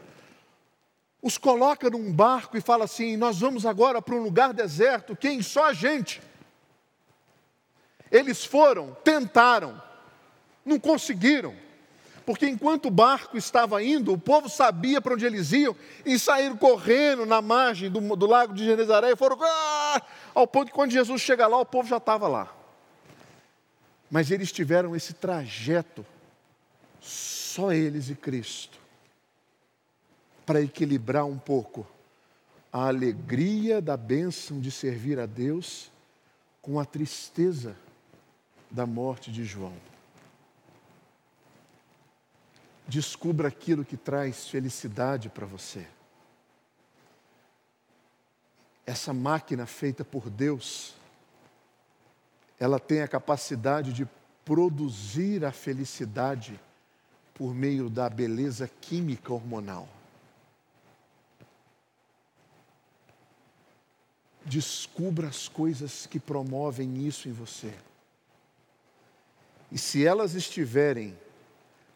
os 1.23 1.37
coloca 1.37 1.91
num 1.91 2.13
barco 2.13 2.57
e 2.57 2.61
fala 2.61 2.85
assim: 2.85 3.17
Nós 3.17 3.41
vamos 3.41 3.67
agora 3.67 4.01
para 4.01 4.15
um 4.15 4.23
lugar 4.23 4.53
deserto, 4.53 5.17
quem? 5.17 5.43
Só 5.43 5.65
a 5.65 5.73
gente. 5.73 6.23
Eles 8.11 8.45
foram, 8.45 8.97
tentaram, 9.05 9.81
não 10.65 10.79
conseguiram. 10.79 11.55
Porque 12.25 12.47
enquanto 12.47 12.87
o 12.87 12.91
barco 12.91 13.37
estava 13.37 13.83
indo, 13.83 14.13
o 14.13 14.19
povo 14.19 14.49
sabia 14.49 15.01
para 15.01 15.15
onde 15.15 15.27
eles 15.27 15.53
iam 15.53 15.75
e 16.05 16.19
saíram 16.19 16.57
correndo 16.57 17.27
na 17.27 17.43
margem 17.43 17.91
do, 17.91 18.01
do 18.15 18.27
lago 18.27 18.55
de 18.55 18.65
Genezaré 18.65 19.11
e 19.11 19.17
foram 19.17 19.39
ah! 19.43 20.03
ao 20.35 20.47
ponto 20.47 20.69
que 20.69 20.75
quando 20.75 20.93
Jesus 20.93 21.21
chega 21.21 21.47
lá, 21.47 21.59
o 21.59 21.67
povo 21.67 21.89
já 21.89 21.97
estava 21.97 22.29
lá. 22.29 22.55
Mas 24.11 24.31
eles 24.31 24.53
tiveram 24.53 24.95
esse 24.95 25.15
trajeto, 25.15 26.05
só 27.01 27.73
eles 27.73 28.11
e 28.11 28.15
Cristo, 28.15 28.79
para 30.45 30.61
equilibrar 30.61 31.25
um 31.27 31.39
pouco 31.39 31.87
a 32.73 32.87
alegria 32.87 33.81
da 33.81 33.97
bênção 33.97 34.61
de 34.61 34.71
servir 34.71 35.19
a 35.19 35.27
Deus 35.27 35.91
com 36.63 36.79
a 36.79 36.85
tristeza 36.85 37.77
da 38.71 38.87
morte 38.87 39.33
de 39.33 39.45
João. 39.45 39.75
Descubra 42.91 43.47
aquilo 43.47 43.85
que 43.85 43.97
traz 43.97 44.49
felicidade 44.49 45.29
para 45.29 45.47
você. 45.47 45.87
Essa 48.85 49.13
máquina 49.13 49.65
feita 49.65 50.05
por 50.05 50.29
Deus, 50.29 50.95
ela 52.59 52.81
tem 52.81 53.01
a 53.01 53.07
capacidade 53.07 53.93
de 53.93 54.09
produzir 54.45 55.45
a 55.45 55.53
felicidade 55.53 56.61
por 57.33 57.55
meio 57.55 57.89
da 57.89 58.11
beleza 58.11 58.69
química 58.81 59.33
hormonal. 59.33 59.89
Descubra 64.45 65.29
as 65.29 65.47
coisas 65.47 66.07
que 66.07 66.19
promovem 66.19 67.07
isso 67.07 67.29
em 67.29 67.33
você. 67.33 67.73
E 69.71 69.79
se 69.79 70.05
elas 70.05 70.35
estiverem 70.35 71.17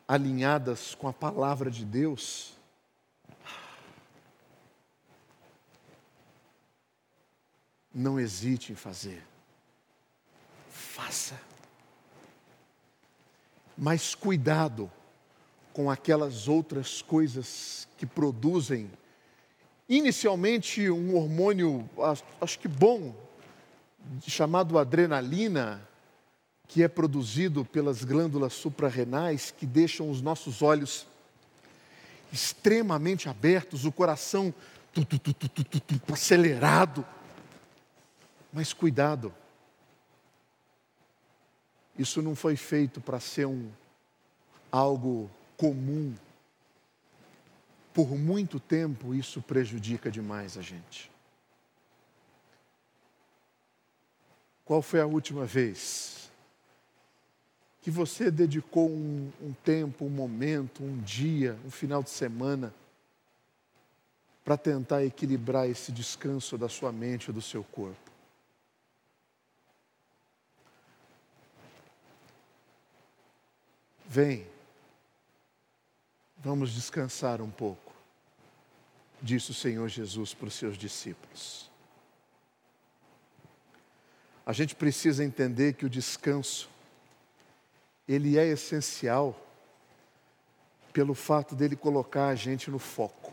alinhadas 0.07 0.95
com 0.95 1.09
a 1.09 1.12
palavra 1.12 1.71
de 1.71 1.85
Deus, 1.85 2.55
não 7.95 8.19
hesite 8.19 8.73
em 8.73 8.75
fazer. 8.75 9.23
Faça. 10.71 11.40
Mas 13.77 14.14
cuidado 14.14 14.90
com 15.73 15.90
aquelas 15.90 16.49
outras 16.49 17.03
coisas 17.03 17.88
que 17.97 18.07
produzem, 18.07 18.90
inicialmente, 19.88 20.88
um 20.90 21.17
hormônio, 21.17 21.88
acho 22.40 22.59
que 22.59 22.69
bom, 22.69 23.14
chamado 24.27 24.79
adrenalina, 24.79 25.87
que 26.68 26.83
é 26.83 26.88
produzido 26.88 27.64
pelas 27.64 28.05
glândulas 28.05 28.53
suprarrenais 28.55 29.50
que 29.50 29.66
deixam 29.66 30.11
os 30.11 30.20
nossos 30.20 30.62
olhos 30.62 31.07
extremamente 32.33 33.29
abertos, 33.29 33.85
o 33.85 33.92
coração 33.92 34.53
tu, 34.92 35.05
tu, 35.05 35.18
tu, 35.18 36.12
acelerado. 36.12 37.07
Mas 38.53 38.72
cuidado, 38.72 39.35
isso 41.98 42.22
não 42.22 42.35
foi 42.35 42.57
feito 42.57 43.00
para 43.00 43.20
ser 43.20 43.46
um 43.46 43.70
algo 44.70 45.31
comum. 45.57 46.14
Por 47.92 48.16
muito 48.16 48.59
tempo 48.59 49.14
isso 49.14 49.40
prejudica 49.40 50.11
demais 50.11 50.59
a 50.59 50.62
gente. 50.62 51.11
Qual 54.64 54.83
foi 54.83 55.00
a 55.00 55.07
última 55.07 55.44
vez 55.44 56.24
que 57.85 57.90
você 57.90 58.31
dedicou 58.31 58.88
um, 58.88 59.31
um 59.42 59.53
tempo, 59.62 60.07
um 60.07 60.09
momento, 60.09 60.83
um 60.83 60.97
dia, 61.03 61.55
um 61.66 61.70
final 61.70 62.03
de 62.03 62.09
semana, 62.09 62.73
para 64.42 64.57
tentar 64.57 65.05
equilibrar 65.05 65.68
esse 65.68 65.92
descanso 65.92 66.57
da 66.57 66.66
sua 66.66 66.90
mente 66.90 67.29
e 67.29 67.33
do 67.33 67.42
seu 67.42 67.62
corpo. 67.62 68.11
Vem, 74.07 74.47
vamos 76.38 76.73
descansar 76.73 77.42
um 77.42 77.51
pouco, 77.51 77.92
disse 79.20 79.51
o 79.51 79.55
Senhor 79.55 79.90
Jesus 79.90 80.33
para 80.33 80.49
os 80.49 80.55
seus 80.55 80.79
discípulos. 80.79 81.70
A 84.47 84.55
gente 84.55 84.75
precisa 84.75 85.23
entender 85.23 85.75
que 85.75 85.85
o 85.85 85.90
descanso 85.90 86.73
ele 88.07 88.38
é 88.38 88.47
essencial 88.47 89.35
pelo 90.93 91.14
fato 91.14 91.55
dele 91.55 91.75
colocar 91.75 92.29
a 92.29 92.35
gente 92.35 92.71
no 92.71 92.79
foco. 92.79 93.33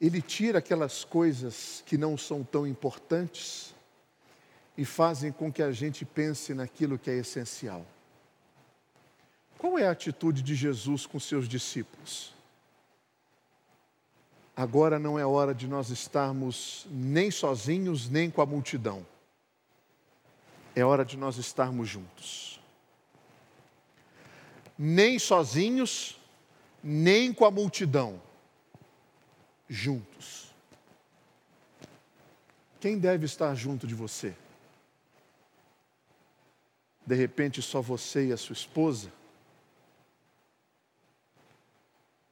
Ele 0.00 0.22
tira 0.22 0.60
aquelas 0.60 1.04
coisas 1.04 1.82
que 1.84 1.98
não 1.98 2.16
são 2.16 2.42
tão 2.42 2.66
importantes 2.66 3.74
e 4.78 4.84
fazem 4.84 5.30
com 5.30 5.52
que 5.52 5.62
a 5.62 5.72
gente 5.72 6.06
pense 6.06 6.54
naquilo 6.54 6.98
que 6.98 7.10
é 7.10 7.16
essencial. 7.16 7.84
Qual 9.58 9.78
é 9.78 9.86
a 9.86 9.90
atitude 9.90 10.42
de 10.42 10.54
Jesus 10.54 11.04
com 11.04 11.20
seus 11.20 11.46
discípulos? 11.46 12.32
Agora 14.56 14.98
não 14.98 15.18
é 15.18 15.26
hora 15.26 15.54
de 15.54 15.66
nós 15.66 15.90
estarmos 15.90 16.86
nem 16.90 17.30
sozinhos, 17.30 18.08
nem 18.08 18.30
com 18.30 18.40
a 18.40 18.46
multidão 18.46 19.04
é 20.74 20.84
hora 20.84 21.04
de 21.04 21.16
nós 21.16 21.36
estarmos 21.36 21.88
juntos. 21.88 22.60
Nem 24.78 25.18
sozinhos, 25.18 26.18
nem 26.82 27.32
com 27.32 27.44
a 27.44 27.50
multidão. 27.50 28.20
Juntos. 29.68 30.50
Quem 32.80 32.98
deve 32.98 33.26
estar 33.26 33.54
junto 33.54 33.86
de 33.86 33.94
você? 33.94 34.34
De 37.06 37.14
repente, 37.14 37.60
só 37.60 37.80
você 37.80 38.28
e 38.28 38.32
a 38.32 38.36
sua 38.36 38.54
esposa? 38.54 39.12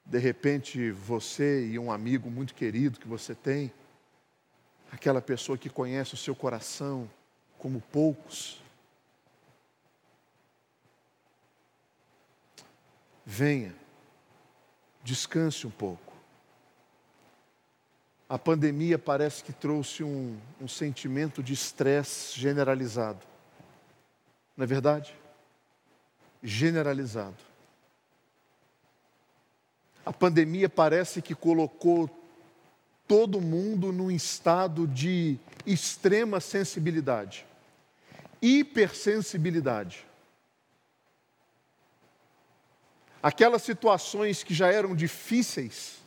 De 0.07 0.19
repente, 0.19 0.91
você 0.91 1.67
e 1.67 1.79
um 1.79 1.93
amigo 1.93 2.31
muito 2.31 2.55
querido 2.55 2.99
que 2.99 3.07
você 3.07 3.35
tem? 3.35 3.71
Aquela 4.91 5.21
pessoa 5.21 5.59
que 5.59 5.69
conhece 5.69 6.15
o 6.15 6.17
seu 6.17 6.35
coração, 6.35 7.11
como 7.59 7.81
poucos. 7.81 8.61
Venha, 13.25 13.75
descanse 15.03 15.67
um 15.67 15.71
pouco. 15.71 16.13
A 18.29 18.39
pandemia 18.39 18.99
parece 18.99 19.43
que 19.43 19.53
trouxe 19.53 20.05
um, 20.05 20.39
um 20.61 20.69
sentimento 20.69 21.43
de 21.43 21.53
estresse 21.53 22.39
generalizado. 22.39 23.27
Não 24.57 24.65
é 24.65 24.67
verdade? 24.67 25.15
Generalizado. 26.43 27.37
A 30.05 30.13
pandemia 30.13 30.69
parece 30.69 31.21
que 31.21 31.35
colocou 31.35 32.09
todo 33.09 33.41
mundo 33.41 33.91
num 33.91 34.11
estado 34.11 34.87
de 34.87 35.37
extrema 35.67 36.39
sensibilidade 36.39 37.49
hipersensibilidade. 38.41 40.07
Aquelas 43.23 43.63
situações 43.63 44.43
que 44.43 44.55
já 44.55 44.69
eram 44.73 44.95
difíceis 44.95 45.99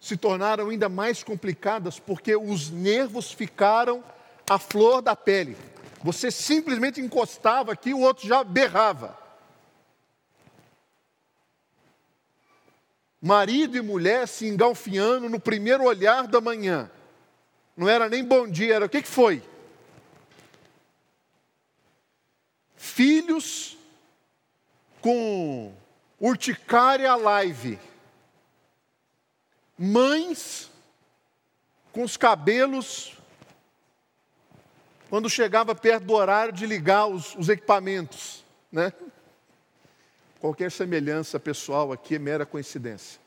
se 0.00 0.16
tornaram 0.16 0.68
ainda 0.68 0.88
mais 0.88 1.24
complicadas 1.24 1.98
porque 1.98 2.36
os 2.36 2.70
nervos 2.70 3.32
ficaram 3.32 4.04
à 4.48 4.58
flor 4.58 5.00
da 5.00 5.16
pele. 5.16 5.56
Você 6.04 6.30
simplesmente 6.30 7.00
encostava 7.00 7.72
aqui, 7.72 7.94
o 7.94 8.00
outro 8.00 8.28
já 8.28 8.44
berrava. 8.44 9.18
Marido 13.26 13.76
e 13.76 13.80
mulher 13.82 14.26
se 14.26 14.46
engalfiando 14.46 15.28
no 15.28 15.40
primeiro 15.40 15.84
olhar 15.84 16.26
da 16.26 16.40
manhã. 16.40 16.90
Não 17.76 17.88
era 17.88 18.08
nem 18.08 18.24
bom 18.24 18.48
dia, 18.48 18.76
era 18.76 18.86
o 18.86 18.88
que, 18.88 19.02
que 19.02 19.08
foi? 19.08 19.42
filhos 22.96 23.76
com 25.02 25.74
urticária 26.18 27.14
live, 27.14 27.78
mães 29.76 30.70
com 31.92 32.02
os 32.02 32.16
cabelos, 32.16 33.18
quando 35.10 35.28
chegava 35.28 35.74
perto 35.74 36.04
do 36.04 36.14
horário 36.14 36.54
de 36.54 36.64
ligar 36.64 37.06
os, 37.06 37.34
os 37.34 37.50
equipamentos, 37.50 38.42
né? 38.72 38.92
Qualquer 40.40 40.70
semelhança 40.70 41.40
pessoal 41.40 41.92
aqui 41.92 42.14
é 42.14 42.18
mera 42.18 42.46
coincidência. 42.46 43.26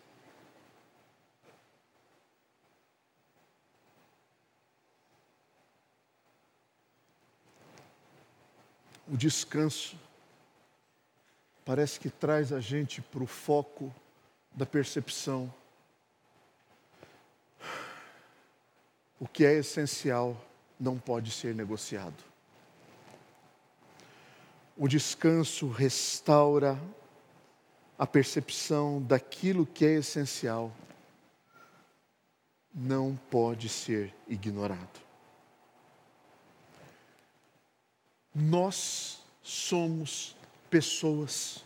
o 9.12 9.17
descanso 9.17 9.98
parece 11.65 12.00
que 12.00 12.10
traz 12.10 12.54
a 12.54 12.60
gente 12.60 13.02
para 13.02 13.24
o 13.24 13.28
foco 13.28 13.93
da 14.52 14.65
percepção. 14.65 15.52
O 19.19 19.28
que 19.28 19.45
é 19.45 19.54
essencial 19.56 20.39
não 20.80 20.98
pode 20.98 21.32
ser 21.32 21.56
negociado. 21.56 22.24
O 24.78 24.88
descanso 24.88 25.67
restaura 25.67 26.80
a 28.00 28.08
percepção 28.08 29.02
daquilo 29.02 29.66
que 29.66 29.86
é 29.86 29.96
essencial, 29.96 30.72
não 32.74 33.20
pode 33.30 33.68
ser 33.68 34.16
ignorado. 34.26 35.02
Nós 38.34 39.20
somos 39.44 40.34
pessoas 40.70 41.62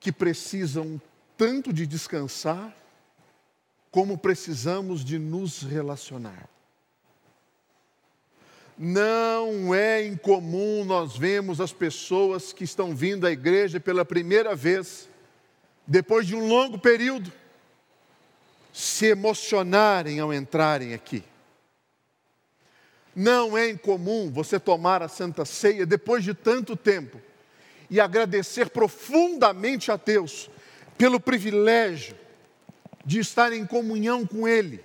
que 0.00 0.10
precisam 0.10 0.98
tanto 1.36 1.70
de 1.70 1.86
descansar, 1.86 2.74
como 3.90 4.16
precisamos 4.16 5.04
de 5.04 5.18
nos 5.18 5.62
relacionar. 5.62 6.48
Não 8.76 9.72
é 9.72 10.04
incomum 10.04 10.84
nós 10.84 11.16
vemos 11.16 11.60
as 11.60 11.72
pessoas 11.72 12.52
que 12.52 12.64
estão 12.64 12.94
vindo 12.94 13.26
à 13.26 13.30
igreja 13.30 13.78
pela 13.78 14.04
primeira 14.04 14.54
vez, 14.56 15.08
depois 15.86 16.26
de 16.26 16.34
um 16.34 16.48
longo 16.48 16.78
período, 16.78 17.32
se 18.72 19.06
emocionarem 19.06 20.18
ao 20.18 20.34
entrarem 20.34 20.92
aqui. 20.92 21.22
Não 23.14 23.56
é 23.56 23.70
incomum 23.70 24.28
você 24.32 24.58
tomar 24.58 25.00
a 25.00 25.08
Santa 25.08 25.44
Ceia 25.44 25.86
depois 25.86 26.24
de 26.24 26.34
tanto 26.34 26.74
tempo 26.74 27.20
e 27.88 28.00
agradecer 28.00 28.70
profundamente 28.70 29.92
a 29.92 29.96
Deus 29.96 30.50
pelo 30.98 31.20
privilégio 31.20 32.16
de 33.04 33.20
estar 33.20 33.52
em 33.52 33.64
comunhão 33.64 34.26
com 34.26 34.48
Ele. 34.48 34.82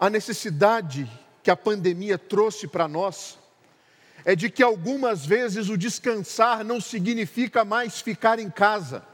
A 0.00 0.08
necessidade 0.08 1.06
que 1.42 1.50
a 1.50 1.56
pandemia 1.56 2.16
trouxe 2.16 2.66
para 2.66 2.88
nós 2.88 3.38
é 4.24 4.34
de 4.34 4.48
que 4.48 4.62
algumas 4.62 5.26
vezes 5.26 5.68
o 5.68 5.76
descansar 5.76 6.64
não 6.64 6.80
significa 6.80 7.66
mais 7.66 8.00
ficar 8.00 8.38
em 8.38 8.50
casa, 8.50 9.04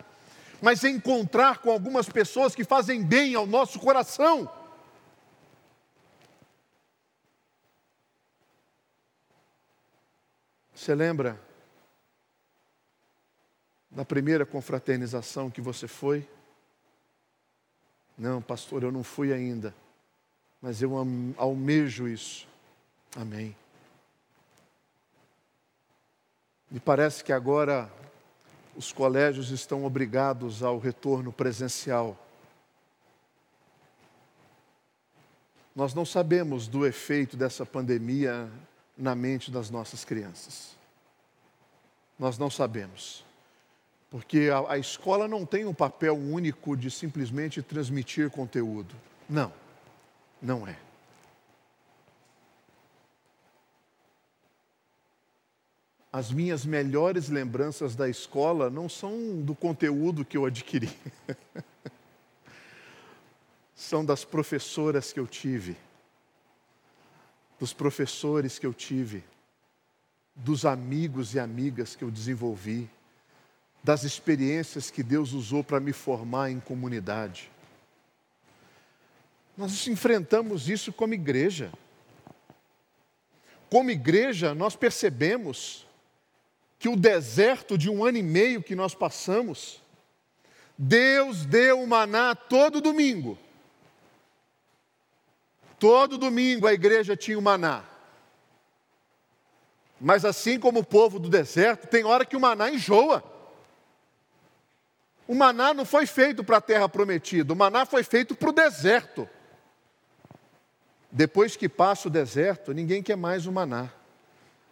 mas 0.63 0.85
encontrar 0.85 1.59
com 1.59 1.73
algumas 1.73 2.09
pessoas 2.09 2.55
que 2.55 2.63
fazem 2.63 3.03
bem 3.03 3.35
ao 3.35 3.49
nosso 3.49 3.81
coração. 3.81 4.49
Você 10.73 10.95
lembra 10.95 11.41
da 13.91 14.05
primeira 14.05 14.47
confraternização 14.47 15.51
que 15.51 15.61
você 15.61 15.89
foi? 15.89 16.29
Não, 18.17 18.41
pastor, 18.41 18.85
eu 18.85 18.93
não 18.93 19.03
fui 19.03 19.33
ainda, 19.33 19.75
mas 20.61 20.83
eu 20.83 20.93
almejo 21.37 22.09
isso. 22.09 22.47
Amém. 23.15 23.55
Me 26.71 26.81
parece 26.81 27.23
que 27.23 27.33
agora 27.33 27.91
os 28.77 28.93
colégios 28.93 29.51
estão 29.51 29.85
obrigados 29.85 30.63
ao 30.63 30.79
retorno 30.79 31.33
presencial. 31.33 32.17
Nós 35.75 35.95
não 35.95 36.05
sabemos 36.05 36.67
do 36.67 36.87
efeito 36.87 37.37
dessa 37.37 37.65
pandemia 37.65 38.51
na 38.97 39.15
mente 39.15 39.51
das 39.51 39.71
nossas 39.71 40.05
crianças. 40.05 40.75
Nós 42.19 42.39
não 42.39 42.51
sabemos. 42.51 43.25
Porque 44.11 44.49
a, 44.51 44.73
a, 44.73 44.79
escola 44.79 45.29
não 45.29 45.45
tem 45.45 45.67
um 45.67 45.75
papel 45.75 46.17
único 46.17 46.77
de 46.77 46.91
simplesmente 46.91 47.61
transmitir 47.61 48.31
conteúdo. 48.31 48.95
Não, 49.29 49.53
não 50.41 50.67
é. 50.67 50.77
As 56.13 56.33
minhas 56.33 56.65
melhores 56.65 57.29
lembranças 57.29 57.95
da 57.95 58.09
escola 58.09 58.71
não 58.71 58.89
são 58.89 59.43
do 59.43 59.55
conteúdo 59.55 60.25
que 60.25 60.37
eu 60.37 60.47
adquiri, 60.47 60.91
são 63.75 64.05
das 64.05 64.25
professoras 64.25 65.13
que 65.13 65.21
eu 65.21 65.27
tive 65.27 65.77
dos 67.59 67.73
professores 67.73 68.59
que 68.59 68.67
eu 68.67 68.75
tive, 68.75 69.25
dos 70.35 70.67
amigos 70.67 71.35
e 71.35 71.41
amigas 71.41 71.97
que 71.97 72.05
eu 72.05 72.11
desenvolvi, 72.11 72.89
das 73.83 74.05
experiências 74.05 74.91
que 74.91 75.03
Deus 75.03 75.33
usou 75.33 75.65
para 75.65 75.81
me 75.81 75.93
formar 75.93 76.51
em 76.51 76.61
comunidade. 76.61 77.51
Nós 79.57 79.87
enfrentamos 79.87 80.69
isso 80.69 80.93
como 80.93 81.15
igreja. 81.15 81.73
Como 83.71 83.91
igreja, 83.91 84.55
nós 84.55 84.77
percebemos 84.77 85.87
que 86.79 86.89
o 86.89 86.97
deserto 86.97 87.79
de 87.79 87.89
um 87.89 88.05
ano 88.05 88.19
e 88.19 88.23
meio 88.23 88.63
que 88.63 88.75
nós 88.75 88.95
passamos, 88.95 89.81
Deus 90.77 91.47
deu 91.47 91.81
o 91.81 91.87
maná 91.87 92.35
todo 92.35 92.83
domingo. 92.83 93.39
Todo 95.79 96.19
domingo 96.19 96.67
a 96.67 96.73
igreja 96.73 97.17
tinha 97.17 97.39
o 97.39 97.43
maná. 97.43 97.85
Mas 99.99 100.25
assim 100.25 100.59
como 100.59 100.81
o 100.81 100.85
povo 100.85 101.19
do 101.19 101.31
deserto, 101.31 101.87
tem 101.87 102.05
hora 102.05 102.27
que 102.27 102.37
o 102.37 102.41
maná 102.41 102.71
enjoa. 102.71 103.25
O 105.27 105.35
maná 105.35 105.73
não 105.73 105.85
foi 105.85 106.07
feito 106.07 106.45
para 106.45 106.59
a 106.59 106.61
terra 106.61 106.89
prometida, 106.89 107.53
o 107.53 107.57
maná 107.57 107.85
foi 107.85 108.05
feito 108.05 108.35
para 108.35 108.51
o 108.51 108.53
deserto. 108.53 109.29
Depois 111.17 111.57
que 111.57 111.67
passa 111.67 112.09
o 112.09 112.11
deserto, 112.11 112.75
ninguém 112.75 113.03
quer 113.03 113.17
mais 113.17 113.47
o 113.47 113.53
maná. 113.53 113.91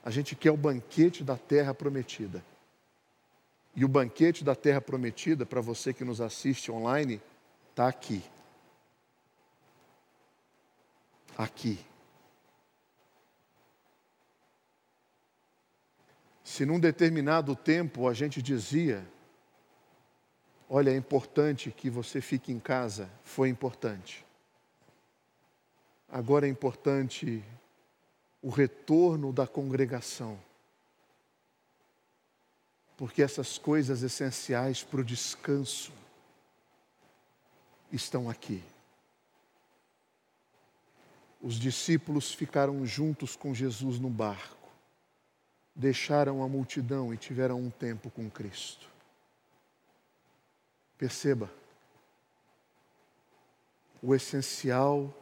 A 0.04 0.10
gente 0.10 0.36
quer 0.36 0.50
o 0.50 0.56
banquete 0.56 1.24
da 1.24 1.38
terra 1.38 1.72
prometida. 1.72 2.44
E 3.74 3.84
o 3.84 3.88
banquete 3.88 4.44
da 4.44 4.54
terra 4.54 4.80
prometida, 4.80 5.46
para 5.46 5.62
você 5.62 5.94
que 5.94 6.04
nos 6.04 6.20
assiste 6.20 6.70
online, 6.70 7.18
está 7.70 7.88
aqui 7.88 8.22
aqui. 11.36 11.84
Se 16.42 16.64
num 16.64 16.78
determinado 16.78 17.56
tempo 17.56 18.08
a 18.08 18.14
gente 18.14 18.40
dizia, 18.40 19.04
olha, 20.68 20.90
é 20.90 20.96
importante 20.96 21.70
que 21.70 21.90
você 21.90 22.20
fique 22.20 22.52
em 22.52 22.60
casa, 22.60 23.10
foi 23.24 23.48
importante. 23.48 24.23
Agora 26.14 26.46
é 26.46 26.48
importante 26.48 27.44
o 28.40 28.48
retorno 28.48 29.34
da 29.34 29.46
congregação. 29.46 30.38
Porque 32.96 33.22
essas 33.22 33.58
coisas 33.58 34.02
essenciais 34.02 34.82
para 34.82 35.00
o 35.00 35.04
descanso 35.04 35.92
estão 37.92 38.30
aqui 38.30 38.62
os 41.44 41.56
discípulos 41.56 42.32
ficaram 42.32 42.86
juntos 42.86 43.36
com 43.36 43.54
Jesus 43.54 44.00
no 44.00 44.08
barco, 44.08 44.66
deixaram 45.74 46.42
a 46.42 46.48
multidão 46.48 47.12
e 47.12 47.18
tiveram 47.18 47.60
um 47.60 47.68
tempo 47.68 48.10
com 48.10 48.30
Cristo. 48.30 48.88
Perceba, 50.96 51.50
o 54.02 54.14
essencial, 54.14 55.14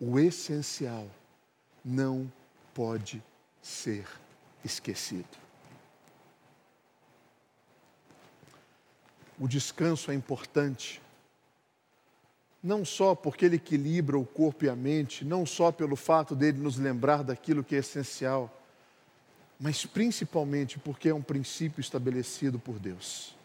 o 0.00 0.18
essencial 0.18 1.08
não 1.84 2.30
pode 2.72 3.22
ser 3.62 4.06
esquecido. 4.64 5.44
O 9.38 9.48
descanso 9.48 10.10
é 10.10 10.14
importante 10.14 11.02
não 12.62 12.82
só 12.82 13.14
porque 13.14 13.44
ele 13.44 13.56
equilibra 13.56 14.18
o 14.18 14.24
corpo 14.24 14.64
e 14.64 14.70
a 14.70 14.74
mente, 14.74 15.22
não 15.22 15.44
só 15.44 15.70
pelo 15.70 15.96
fato 15.96 16.34
dele 16.34 16.58
nos 16.58 16.78
lembrar 16.78 17.22
daquilo 17.22 17.62
que 17.62 17.76
é 17.76 17.78
essencial, 17.78 18.50
mas 19.60 19.84
principalmente 19.84 20.78
porque 20.78 21.10
é 21.10 21.14
um 21.14 21.20
princípio 21.20 21.82
estabelecido 21.82 22.58
por 22.58 22.78
Deus. 22.78 23.36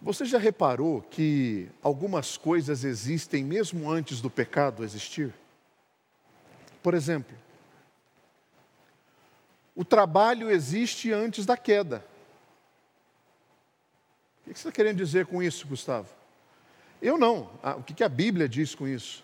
Você 0.00 0.24
já 0.24 0.38
reparou 0.38 1.02
que 1.02 1.68
algumas 1.82 2.36
coisas 2.36 2.84
existem 2.84 3.44
mesmo 3.44 3.90
antes 3.90 4.20
do 4.20 4.30
pecado 4.30 4.84
existir? 4.84 5.34
Por 6.82 6.94
exemplo, 6.94 7.36
o 9.74 9.84
trabalho 9.84 10.50
existe 10.50 11.12
antes 11.12 11.44
da 11.44 11.56
queda. 11.56 12.04
O 14.46 14.50
que 14.50 14.58
você 14.58 14.68
está 14.68 14.72
querendo 14.72 14.96
dizer 14.96 15.26
com 15.26 15.42
isso, 15.42 15.66
Gustavo? 15.66 16.08
Eu 17.02 17.18
não. 17.18 17.50
Ah, 17.62 17.76
o 17.76 17.82
que 17.82 18.02
a 18.02 18.08
Bíblia 18.08 18.48
diz 18.48 18.74
com 18.74 18.86
isso? 18.86 19.22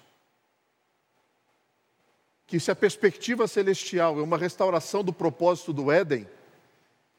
que 2.46 2.60
se 2.60 2.70
a 2.70 2.76
perspectiva 2.76 3.48
celestial 3.48 4.18
é 4.18 4.22
uma 4.22 4.38
restauração 4.38 5.02
do 5.02 5.12
propósito 5.12 5.72
do 5.72 5.90
Éden, 5.90 6.28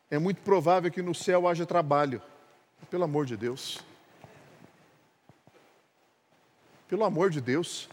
é 0.09 0.19
muito 0.19 0.41
provável 0.41 0.91
que 0.91 1.01
no 1.01 1.15
céu 1.15 1.47
haja 1.47 1.65
trabalho. 1.65 2.21
Pelo 2.89 3.03
amor 3.03 3.25
de 3.25 3.35
Deus. 3.35 3.79
Pelo 6.87 7.03
amor 7.03 7.29
de 7.29 7.41
Deus. 7.41 7.89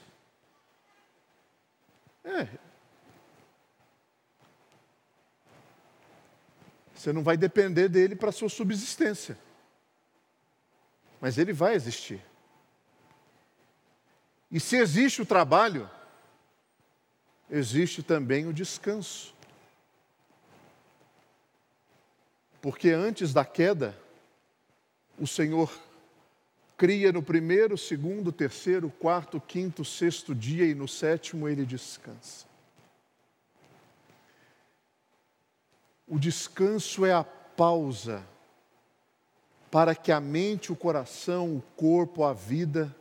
É. 2.25 2.47
Você 6.95 7.13
não 7.13 7.23
vai 7.23 7.37
depender 7.37 7.89
dele 7.89 8.15
para 8.15 8.31
sua 8.31 8.49
subsistência. 8.49 9.37
Mas 11.21 11.39
ele 11.39 11.53
vai 11.53 11.75
existir. 11.75 12.23
E 14.51 14.61
se 14.61 14.77
existe 14.77 15.23
o 15.23 15.27
trabalho, 15.27 15.91
existe 17.51 18.03
também 18.03 18.47
o 18.47 18.53
descanso. 18.53 19.35
Porque 22.61 22.91
antes 22.91 23.33
da 23.33 23.45
queda, 23.45 23.99
o 25.19 25.27
Senhor 25.27 25.71
cria 26.77 27.13
no 27.13 27.23
primeiro, 27.23 27.79
segundo, 27.79 28.33
terceiro, 28.33 28.91
quarto, 28.91 29.41
quinto, 29.41 29.85
sexto 29.85 30.35
dia 30.35 30.65
e 30.65 30.75
no 30.75 30.89
sétimo 30.89 31.49
ele 31.49 31.65
descansa. 31.65 32.47
O 36.09 36.19
descanso 36.19 37.07
é 37.07 37.13
a 37.13 37.23
pausa 37.23 38.27
para 39.71 39.95
que 39.95 40.11
a 40.11 40.21
mente, 40.21 40.73
o 40.73 40.77
coração, 40.77 41.57
o 41.57 41.63
corpo, 41.77 42.25
a 42.25 42.33
vida 42.33 42.95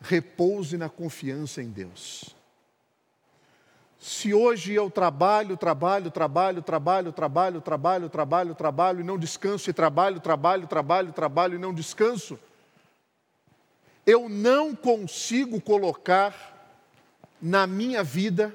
repouse 0.00 0.78
na 0.78 0.88
confiança 0.88 1.62
em 1.62 1.68
Deus. 1.68 2.35
Se 3.98 4.34
hoje 4.34 4.74
eu 4.74 4.90
trabalho, 4.90 5.56
trabalho, 5.56 6.10
trabalho, 6.10 6.62
trabalho, 6.62 7.12
trabalho, 7.12 7.60
trabalho, 7.62 8.08
trabalho, 8.08 8.54
trabalho 8.54 9.00
e 9.00 9.04
não 9.04 9.18
descanso, 9.18 9.70
e 9.70 9.72
trabalho, 9.72 10.20
trabalho, 10.20 10.66
trabalho, 10.66 11.12
trabalho 11.12 11.54
e 11.54 11.58
não 11.58 11.72
descanso, 11.72 12.38
eu 14.06 14.28
não 14.28 14.74
consigo 14.74 15.60
colocar 15.60 16.54
na 17.40 17.66
minha 17.66 18.04
vida 18.04 18.54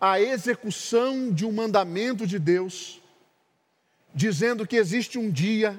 a 0.00 0.20
execução 0.20 1.32
de 1.32 1.44
um 1.44 1.52
mandamento 1.52 2.26
de 2.26 2.38
Deus, 2.38 3.00
dizendo 4.14 4.66
que 4.66 4.76
existe 4.76 5.18
um 5.18 5.30
dia 5.30 5.78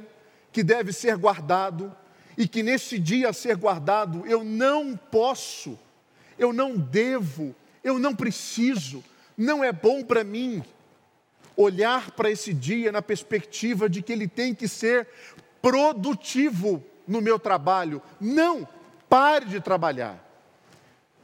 que 0.51 0.63
deve 0.63 0.91
ser 0.91 1.15
guardado, 1.17 1.95
e 2.37 2.47
que 2.47 2.63
nesse 2.63 2.97
dia 2.97 3.29
a 3.29 3.33
ser 3.33 3.57
guardado 3.57 4.25
eu 4.25 4.45
não 4.45 4.95
posso, 4.95 5.77
eu 6.37 6.53
não 6.53 6.77
devo, 6.77 7.53
eu 7.83 7.99
não 7.99 8.15
preciso, 8.15 9.03
não 9.37 9.63
é 9.63 9.71
bom 9.71 10.03
para 10.03 10.23
mim 10.23 10.63
olhar 11.55 12.11
para 12.11 12.31
esse 12.31 12.53
dia 12.53 12.91
na 12.91 13.01
perspectiva 13.01 13.89
de 13.89 14.01
que 14.01 14.13
ele 14.13 14.27
tem 14.27 14.55
que 14.55 14.67
ser 14.67 15.07
produtivo 15.61 16.83
no 17.07 17.21
meu 17.21 17.37
trabalho. 17.37 18.01
Não, 18.19 18.67
pare 19.09 19.45
de 19.45 19.59
trabalhar. 19.59 20.23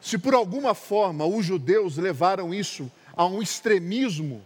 Se 0.02 0.18
por 0.18 0.34
alguma 0.34 0.76
forma 0.76 1.26
os 1.26 1.46
judeus 1.46 1.98
levaram 1.98 2.54
isso 2.54 2.92
a 3.16 3.26
um 3.26 3.42
extremismo, 3.42 4.46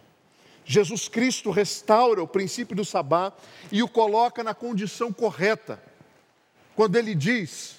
Jesus 0.64 1.08
Cristo 1.08 1.50
restaura 1.50 2.22
o 2.22 2.28
princípio 2.28 2.76
do 2.76 2.86
sabá 2.86 3.34
e 3.72 3.82
o 3.82 3.88
coloca 3.88 4.44
na 4.44 4.54
condição 4.54 5.12
correta 5.12 5.82
quando 6.76 6.96
ele 6.96 7.16
diz: 7.16 7.79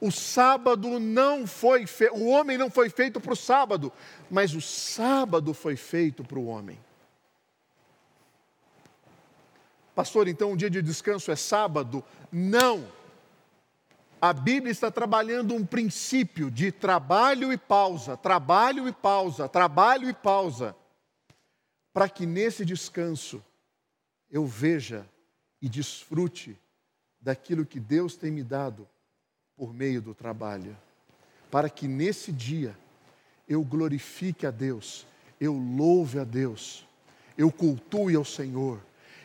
o 0.00 0.10
sábado 0.10 0.98
não 0.98 1.46
foi 1.46 1.86
feito, 1.86 2.14
o 2.14 2.26
homem 2.26 2.58
não 2.58 2.70
foi 2.70 2.90
feito 2.90 3.20
para 3.20 3.32
o 3.32 3.36
sábado, 3.36 3.92
mas 4.30 4.54
o 4.54 4.60
sábado 4.60 5.54
foi 5.54 5.76
feito 5.76 6.24
para 6.24 6.38
o 6.38 6.46
homem. 6.46 6.78
Pastor, 9.94 10.26
então 10.26 10.52
um 10.52 10.56
dia 10.56 10.68
de 10.68 10.82
descanso 10.82 11.30
é 11.30 11.36
sábado? 11.36 12.04
Não. 12.30 12.86
A 14.20 14.32
Bíblia 14.32 14.72
está 14.72 14.90
trabalhando 14.90 15.54
um 15.54 15.64
princípio 15.64 16.50
de 16.50 16.72
trabalho 16.72 17.52
e 17.52 17.56
pausa, 17.56 18.16
trabalho 18.16 18.88
e 18.88 18.92
pausa, 18.92 19.48
trabalho 19.48 20.08
e 20.08 20.14
pausa, 20.14 20.74
para 21.92 22.08
que 22.08 22.26
nesse 22.26 22.64
descanso 22.64 23.44
eu 24.30 24.44
veja 24.44 25.08
e 25.62 25.68
desfrute 25.68 26.58
daquilo 27.20 27.64
que 27.64 27.78
Deus 27.78 28.16
tem 28.16 28.32
me 28.32 28.42
dado 28.42 28.88
por 29.56 29.72
meio 29.72 30.02
do 30.02 30.14
trabalho, 30.14 30.76
para 31.50 31.68
que 31.68 31.86
nesse 31.86 32.32
dia 32.32 32.76
eu 33.48 33.62
glorifique 33.62 34.46
a 34.46 34.50
Deus, 34.50 35.06
eu 35.40 35.52
louve 35.54 36.18
a 36.18 36.24
Deus, 36.24 36.86
eu 37.36 37.50
cultue 37.50 38.16
ao 38.16 38.24
Senhor, 38.24 38.80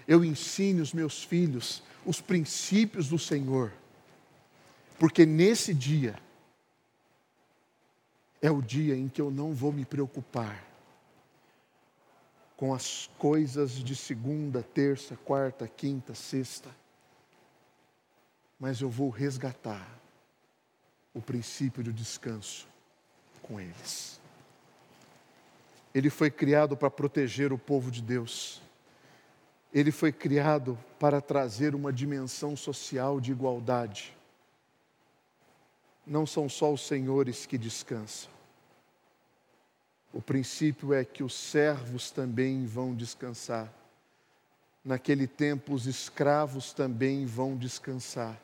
eu 0.07 0.23
ensine 0.23 0.81
os 0.81 0.93
meus 0.93 1.23
filhos 1.23 1.83
os 2.05 2.21
princípios 2.21 3.09
do 3.09 3.19
Senhor, 3.19 3.71
porque 4.97 5.25
nesse 5.25 5.73
dia 5.73 6.17
é 8.41 8.49
o 8.49 8.61
dia 8.61 8.95
em 8.95 9.09
que 9.09 9.21
eu 9.21 9.29
não 9.29 9.53
vou 9.53 9.71
me 9.71 9.85
preocupar 9.85 10.65
com 12.55 12.73
as 12.73 13.09
coisas 13.17 13.83
de 13.83 13.95
segunda, 13.95 14.63
terça, 14.63 15.15
quarta, 15.17 15.67
quinta, 15.67 16.15
sexta 16.15 16.69
mas 18.59 18.81
eu 18.81 18.89
vou 18.89 19.09
resgatar 19.09 19.98
o 21.13 21.21
princípio 21.21 21.83
do 21.83 21.91
descanso 21.91 22.67
com 23.41 23.59
eles. 23.59 24.19
Ele 25.93 26.09
foi 26.09 26.29
criado 26.29 26.77
para 26.77 26.89
proteger 26.89 27.51
o 27.51 27.57
povo 27.57 27.89
de 27.89 28.01
Deus. 28.01 28.61
Ele 29.73 29.91
foi 29.91 30.11
criado 30.11 30.77
para 30.99 31.19
trazer 31.19 31.73
uma 31.73 31.91
dimensão 31.91 32.55
social 32.55 33.19
de 33.19 33.31
igualdade. 33.31 34.15
Não 36.05 36.25
são 36.25 36.47
só 36.47 36.71
os 36.71 36.85
senhores 36.85 37.45
que 37.45 37.57
descansam. 37.57 38.31
O 40.11 40.21
princípio 40.21 40.93
é 40.93 41.05
que 41.05 41.23
os 41.23 41.33
servos 41.33 42.09
também 42.09 42.65
vão 42.65 42.95
descansar. 42.95 43.71
Naquele 44.83 45.27
tempo, 45.27 45.73
os 45.73 45.85
escravos 45.85 46.73
também 46.73 47.25
vão 47.25 47.55
descansar. 47.55 48.39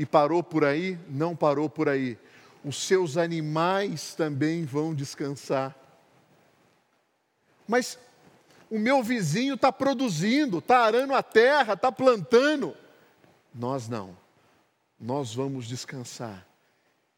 E 0.00 0.06
parou 0.06 0.42
por 0.42 0.64
aí? 0.64 0.98
Não 1.10 1.36
parou 1.36 1.68
por 1.68 1.86
aí. 1.86 2.16
Os 2.64 2.86
seus 2.86 3.18
animais 3.18 4.14
também 4.14 4.64
vão 4.64 4.94
descansar. 4.94 5.76
Mas 7.68 7.98
o 8.70 8.78
meu 8.78 9.02
vizinho 9.02 9.56
está 9.56 9.70
produzindo, 9.70 10.56
está 10.56 10.86
arando 10.86 11.14
a 11.14 11.22
terra, 11.22 11.74
está 11.74 11.92
plantando. 11.92 12.74
Nós 13.54 13.90
não. 13.90 14.16
Nós 14.98 15.34
vamos 15.34 15.66
descansar. 15.66 16.46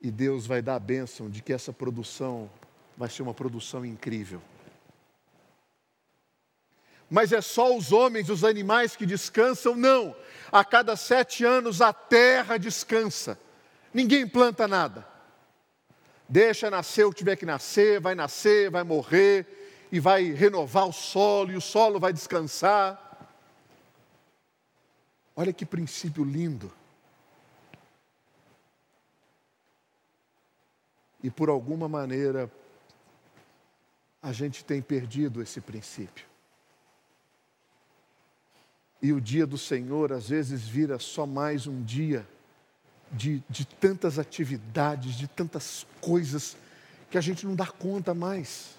E 0.01 0.11
Deus 0.11 0.45
vai 0.45 0.61
dar 0.61 0.75
a 0.75 0.81
bênção 0.81 1.31
de 1.31 1.41
que 1.41 1.53
essa 1.53 1.73
produção 1.73 2.51
vai 2.97 3.09
ser 3.09 3.23
uma 3.23 3.33
produção 3.33 3.87
incrível. 3.87 4.43
Mas 7.13 7.31
é 7.31 7.43
só 7.43 7.77
os 7.77 7.93
homens, 7.93 8.31
os 8.31 8.43
animais 8.43 8.97
que 8.97 9.05
descansam? 9.05 9.77
Não 9.77 10.17
a 10.53 10.63
cada 10.63 10.97
sete 10.97 11.45
anos 11.45 11.81
a 11.81 11.95
terra 11.95 12.59
descansa. 12.59 13.39
Ninguém 13.93 14.29
planta 14.29 14.69
nada. 14.69 15.09
Deixa 16.29 16.71
nascer 16.71 17.05
o 17.05 17.11
que 17.11 17.19
tiver 17.19 17.37
que 17.37 17.47
nascer, 17.47 18.01
vai 18.01 18.15
nascer, 18.15 18.71
vai 18.71 18.83
morrer, 18.83 19.47
e 19.91 19.99
vai 19.99 20.25
renovar 20.31 20.87
o 20.87 20.93
solo, 20.93 21.53
e 21.53 21.57
o 21.57 21.61
solo 21.61 21.99
vai 21.99 22.13
descansar. 22.13 22.99
Olha 25.35 25.53
que 25.53 25.65
princípio 25.65 26.23
lindo. 26.23 26.71
E 31.23 31.31
por 31.31 31.49
alguma 31.49 31.89
maneira, 31.89 32.51
a 34.23 34.33
gente 34.33 34.65
tem 34.65 34.83
perdido 34.83 35.41
esse 35.41 35.61
princípio. 35.61 36.32
E 39.03 39.13
o 39.13 39.21
dia 39.21 39.45
do 39.45 39.59
Senhor 39.59 40.13
às 40.13 40.29
vezes 40.29 40.63
vira 40.63 40.99
só 40.99 41.27
mais 41.27 41.67
um 41.67 41.83
dia 41.83 42.25
de, 43.11 43.43
de 43.51 43.65
tantas 43.67 44.19
atividades, 44.19 45.17
de 45.17 45.27
tantas 45.27 45.85
coisas 46.01 46.57
que 47.11 47.19
a 47.19 47.21
gente 47.21 47.45
não 47.45 47.57
dá 47.57 47.67
conta 47.67 48.15
mais. 48.15 48.77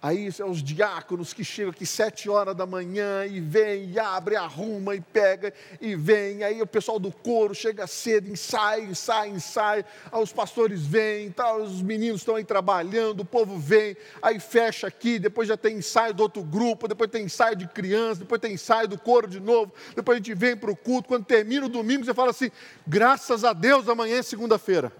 Aí 0.00 0.30
são 0.30 0.48
os 0.50 0.62
diáconos 0.62 1.32
que 1.32 1.42
chegam 1.42 1.72
aqui 1.72 1.84
sete 1.84 2.30
horas 2.30 2.54
da 2.54 2.64
manhã 2.64 3.26
e 3.26 3.40
vem, 3.40 3.90
e 3.90 3.98
abre, 3.98 4.36
arruma 4.36 4.94
e 4.94 5.00
pega 5.00 5.52
e 5.80 5.96
vem. 5.96 6.44
Aí 6.44 6.62
o 6.62 6.66
pessoal 6.68 7.00
do 7.00 7.10
coro 7.10 7.52
chega 7.52 7.84
cedo, 7.88 8.28
ensaia, 8.28 8.80
ensaia, 8.82 9.28
ensaia. 9.28 9.84
Aí 10.12 10.22
os 10.22 10.32
pastores 10.32 10.86
vêm, 10.86 11.32
tá, 11.32 11.56
os 11.56 11.82
meninos 11.82 12.20
estão 12.20 12.36
aí 12.36 12.44
trabalhando, 12.44 13.20
o 13.20 13.24
povo 13.24 13.58
vem, 13.58 13.96
aí 14.22 14.38
fecha 14.38 14.86
aqui, 14.86 15.18
depois 15.18 15.48
já 15.48 15.56
tem 15.56 15.78
ensaio 15.78 16.14
do 16.14 16.22
outro 16.22 16.44
grupo, 16.44 16.86
depois 16.86 17.10
tem 17.10 17.24
ensaio 17.24 17.56
de 17.56 17.66
criança, 17.66 18.20
depois 18.20 18.40
tem 18.40 18.52
ensaio 18.52 18.86
do 18.86 18.96
coro 18.96 19.26
de 19.26 19.40
novo, 19.40 19.72
depois 19.96 20.14
a 20.14 20.18
gente 20.20 20.32
vem 20.32 20.56
para 20.56 20.70
o 20.70 20.76
culto. 20.76 21.08
Quando 21.08 21.24
termina 21.24 21.66
o 21.66 21.68
domingo, 21.68 22.04
você 22.04 22.14
fala 22.14 22.30
assim: 22.30 22.52
graças 22.86 23.42
a 23.42 23.52
Deus, 23.52 23.88
amanhã 23.88 24.18
é 24.18 24.22
segunda-feira. 24.22 24.92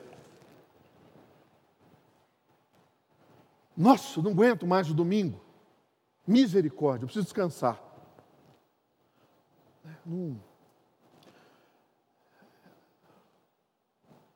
Nossa, 3.78 4.20
não 4.20 4.32
aguento 4.32 4.66
mais 4.66 4.90
o 4.90 4.94
domingo. 4.94 5.40
Misericórdia, 6.26 7.04
eu 7.04 7.06
preciso 7.06 7.26
descansar. 7.26 7.80
Não. 10.04 10.42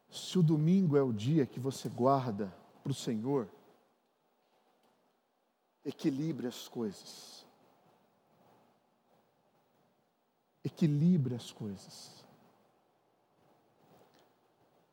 Se 0.09 0.39
o 0.39 0.45
domingo 0.45 0.97
é 0.97 1.03
o 1.03 1.13
dia 1.13 1.45
que 1.45 1.59
você 1.59 1.89
guarda 1.89 2.55
para 2.85 2.93
o 2.93 2.95
Senhor, 2.95 3.49
equilibre 5.85 6.47
as 6.47 6.69
coisas. 6.69 7.45
Equilibre 10.63 11.35
as 11.35 11.51
coisas. 11.51 12.25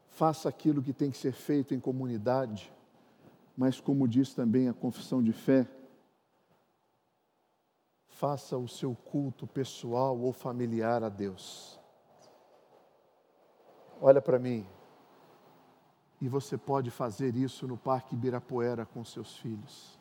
Faça 0.09 0.49
aquilo 0.49 0.81
que 0.81 0.91
tem 0.91 1.11
que 1.11 1.17
ser 1.17 1.33
feito 1.33 1.75
em 1.75 1.79
comunidade, 1.79 2.73
mas, 3.60 3.82
como 3.82 4.07
diz 4.07 4.34
também 4.34 4.70
a 4.70 4.74
confissão 4.74 5.22
de 5.22 5.34
fé, 5.34 5.68
faça 8.07 8.57
o 8.57 8.70
seu 8.70 8.95
culto 8.95 9.45
pessoal 9.45 10.18
ou 10.18 10.32
familiar 10.32 11.03
a 11.03 11.10
Deus. 11.10 11.78
Olha 14.01 14.22
para 14.22 14.39
mim. 14.39 14.66
E 16.22 16.30
você 16.30 16.57
pode 16.57 16.89
fazer 16.89 17.36
isso 17.36 17.68
no 17.68 17.76
Parque 17.76 18.16
Ibirapuera 18.16 18.86
com 18.86 19.03
seus 19.03 19.36
filhos. 19.36 19.99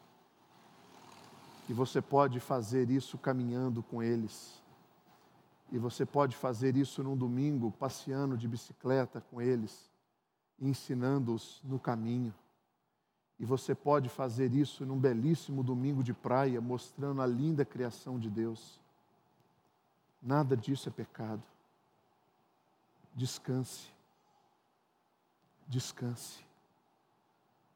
E 1.69 1.73
você 1.73 2.01
pode 2.01 2.39
fazer 2.39 2.89
isso 2.91 3.19
caminhando 3.19 3.83
com 3.83 4.01
eles. 4.01 4.63
E 5.73 5.79
você 5.79 6.07
pode 6.07 6.37
fazer 6.37 6.77
isso 6.77 7.03
num 7.03 7.17
domingo, 7.17 7.73
passeando 7.73 8.39
de 8.39 8.47
bicicleta 8.47 9.21
com 9.21 9.43
eles, 9.43 9.91
ensinando-os 10.61 11.61
no 11.65 11.81
caminho. 11.81 12.33
E 13.39 13.45
você 13.45 13.75
pode 13.75 14.09
fazer 14.09 14.53
isso 14.53 14.85
num 14.85 14.99
belíssimo 14.99 15.63
domingo 15.63 16.03
de 16.03 16.13
praia, 16.13 16.61
mostrando 16.61 17.23
a 17.23 17.27
linda 17.27 17.65
criação 17.65 18.19
de 18.19 18.29
Deus. 18.29 18.81
Nada 20.21 20.57
disso 20.57 20.89
é 20.89 20.93
pecado. 20.93 21.43
Descanse. 23.15 23.89
Descanse. 25.69 26.45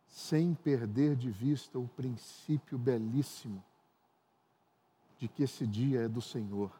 Sem 0.09 0.55
perder 0.55 1.15
de 1.15 1.31
vista 1.31 1.79
o 1.79 1.87
princípio 1.89 2.77
belíssimo 2.77 3.63
de 5.19 5.29
que 5.29 5.45
esse 5.45 5.67
dia 5.67 6.01
é 6.03 6.09
do 6.09 6.21
Senhor. 6.21 6.73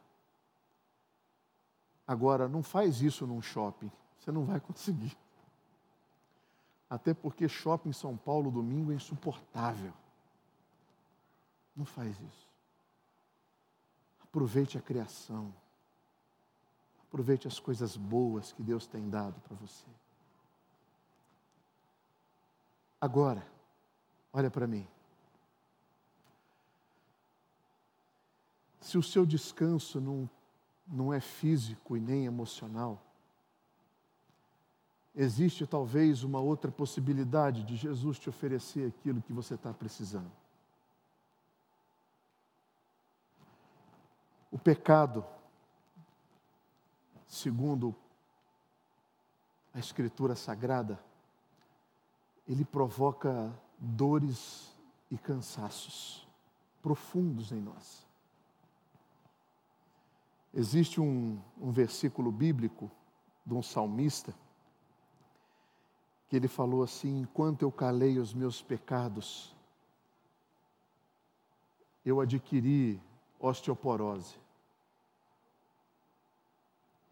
Agora, 2.05 2.49
não 2.49 2.61
faz 2.61 3.01
isso 3.01 3.25
num 3.25 3.41
shopping, 3.41 3.89
você 4.19 4.31
não 4.31 4.43
vai 4.43 4.59
conseguir. 4.59 5.17
Até 6.93 7.11
porque 7.11 7.49
shopping 7.49 7.89
em 7.89 7.93
São 7.93 8.15
Paulo 8.15 8.51
domingo 8.51 8.91
é 8.91 8.95
insuportável. 8.95 9.91
Não 11.75 11.85
faz 11.85 12.15
isso. 12.19 12.47
Aproveite 14.21 14.77
a 14.77 14.81
criação. 14.81 15.51
Aproveite 17.07 17.47
as 17.47 17.59
coisas 17.59 17.97
boas 17.97 18.51
que 18.51 18.61
Deus 18.61 18.85
tem 18.85 19.09
dado 19.09 19.41
para 19.41 19.55
você. 19.55 19.87
Agora, 23.01 23.43
olha 24.31 24.51
para 24.51 24.67
mim. 24.67 24.87
Se 28.81 28.99
o 28.99 29.03
seu 29.03 29.25
descanso 29.25 29.99
não, 29.99 30.29
não 30.87 31.11
é 31.11 31.19
físico 31.19 31.97
e 31.97 31.99
nem 31.99 32.25
emocional, 32.25 33.01
existe 35.15 35.67
talvez 35.67 36.23
uma 36.23 36.39
outra 36.39 36.71
possibilidade 36.71 37.63
de 37.63 37.75
Jesus 37.75 38.17
te 38.17 38.29
oferecer 38.29 38.87
aquilo 38.87 39.21
que 39.21 39.33
você 39.33 39.53
está 39.53 39.73
precisando. 39.73 40.31
O 44.51 44.57
pecado, 44.57 45.25
segundo 47.27 47.95
a 49.73 49.79
Escritura 49.79 50.35
Sagrada, 50.35 50.99
ele 52.47 52.65
provoca 52.65 53.51
dores 53.79 54.71
e 55.09 55.17
cansaços 55.17 56.27
profundos 56.81 57.51
em 57.51 57.61
nós. 57.61 58.05
Existe 60.53 61.01
um, 61.01 61.39
um 61.59 61.71
versículo 61.71 62.31
bíblico 62.31 62.91
de 63.43 63.53
um 63.53 63.63
salmista 63.63 64.35
que 66.33 66.37
ele 66.37 66.47
falou 66.47 66.81
assim: 66.81 67.19
enquanto 67.19 67.61
eu 67.61 67.71
calei 67.71 68.17
os 68.17 68.33
meus 68.33 68.59
pecados, 68.59 69.55
eu 72.03 72.19
adquiri 72.19 72.99
osteoporose. 73.39 74.35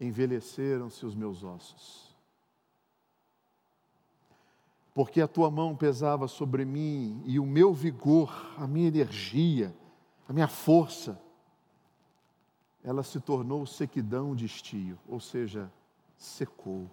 Envelheceram-se 0.00 1.06
os 1.06 1.14
meus 1.14 1.44
ossos. 1.44 2.12
Porque 4.92 5.20
a 5.20 5.28
tua 5.28 5.52
mão 5.52 5.76
pesava 5.76 6.26
sobre 6.26 6.64
mim 6.64 7.22
e 7.24 7.38
o 7.38 7.46
meu 7.46 7.72
vigor, 7.72 8.52
a 8.58 8.66
minha 8.66 8.88
energia, 8.88 9.72
a 10.28 10.32
minha 10.32 10.48
força, 10.48 11.16
ela 12.82 13.04
se 13.04 13.20
tornou 13.20 13.64
sequidão 13.66 14.34
de 14.34 14.46
estio, 14.46 14.98
ou 15.06 15.20
seja, 15.20 15.72
secou. 16.16 16.90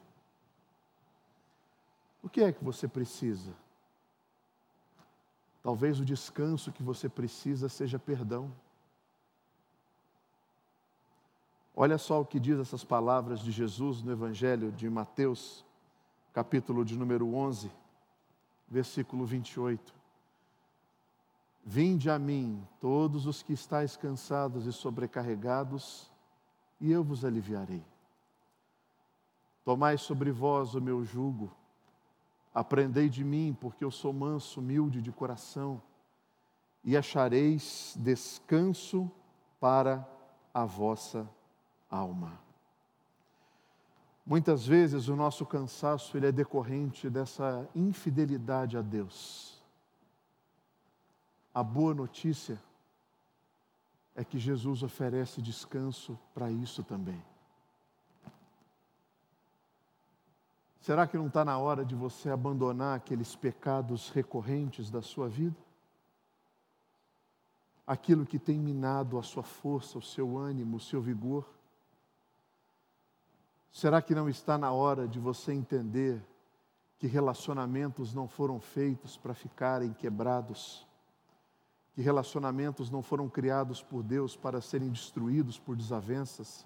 O 2.21 2.29
que 2.29 2.41
é 2.41 2.51
que 2.51 2.63
você 2.63 2.87
precisa? 2.87 3.53
Talvez 5.61 5.99
o 5.99 6.05
descanso 6.05 6.71
que 6.71 6.83
você 6.83 7.07
precisa 7.07 7.69
seja 7.69 7.97
perdão. 7.97 8.51
Olha 11.75 11.97
só 11.97 12.19
o 12.19 12.25
que 12.25 12.39
diz 12.39 12.59
essas 12.59 12.83
palavras 12.83 13.39
de 13.39 13.51
Jesus 13.51 14.01
no 14.01 14.11
Evangelho 14.11 14.71
de 14.71 14.89
Mateus, 14.89 15.65
capítulo 16.33 16.83
de 16.83 16.97
número 16.97 17.33
11, 17.33 17.71
versículo 18.67 19.25
28. 19.25 19.93
Vinde 21.63 22.09
a 22.09 22.17
mim, 22.17 22.65
todos 22.81 23.25
os 23.25 23.41
que 23.41 23.53
estáis 23.53 23.95
cansados 23.95 24.65
e 24.65 24.73
sobrecarregados, 24.73 26.11
e 26.81 26.91
eu 26.91 27.03
vos 27.03 27.23
aliviarei. 27.23 27.83
Tomai 29.63 29.97
sobre 29.97 30.31
vós 30.31 30.73
o 30.73 30.81
meu 30.81 31.03
jugo 31.03 31.51
Aprendei 32.53 33.09
de 33.09 33.23
mim, 33.23 33.55
porque 33.59 33.83
eu 33.83 33.91
sou 33.91 34.11
manso, 34.11 34.59
humilde 34.59 35.01
de 35.01 35.11
coração, 35.11 35.81
e 36.83 36.97
achareis 36.97 37.95
descanso 37.99 39.11
para 39.59 40.07
a 40.53 40.65
vossa 40.65 41.29
alma. 41.89 42.39
Muitas 44.25 44.65
vezes 44.65 45.07
o 45.07 45.15
nosso 45.15 45.45
cansaço 45.45 46.15
ele 46.15 46.27
é 46.27 46.31
decorrente 46.31 47.09
dessa 47.09 47.67
infidelidade 47.75 48.77
a 48.77 48.81
Deus. 48.81 49.59
A 51.53 51.63
boa 51.63 51.93
notícia 51.93 52.61
é 54.15 54.23
que 54.23 54.37
Jesus 54.37 54.83
oferece 54.83 55.41
descanso 55.41 56.17
para 56.33 56.51
isso 56.51 56.83
também. 56.83 57.19
Será 60.89 61.05
que 61.05 61.19
não 61.19 61.27
está 61.27 61.45
na 61.45 61.55
hora 61.55 61.85
de 61.85 61.93
você 61.93 62.31
abandonar 62.31 62.97
aqueles 62.97 63.35
pecados 63.35 64.09
recorrentes 64.09 64.89
da 64.89 65.03
sua 65.03 65.29
vida? 65.29 65.55
Aquilo 67.85 68.25
que 68.25 68.39
tem 68.39 68.57
minado 68.57 69.19
a 69.19 69.21
sua 69.21 69.43
força, 69.43 69.99
o 69.99 70.01
seu 70.01 70.35
ânimo, 70.35 70.77
o 70.77 70.79
seu 70.79 70.99
vigor? 70.99 71.47
Será 73.71 74.01
que 74.01 74.15
não 74.15 74.27
está 74.27 74.57
na 74.57 74.71
hora 74.71 75.07
de 75.07 75.19
você 75.19 75.53
entender 75.53 76.19
que 76.97 77.05
relacionamentos 77.05 78.11
não 78.15 78.27
foram 78.27 78.59
feitos 78.59 79.15
para 79.15 79.35
ficarem 79.35 79.93
quebrados? 79.93 80.87
Que 81.93 82.01
relacionamentos 82.01 82.89
não 82.89 83.03
foram 83.03 83.29
criados 83.29 83.79
por 83.79 84.01
Deus 84.01 84.35
para 84.35 84.59
serem 84.59 84.89
destruídos 84.89 85.59
por 85.59 85.75
desavenças? 85.75 86.65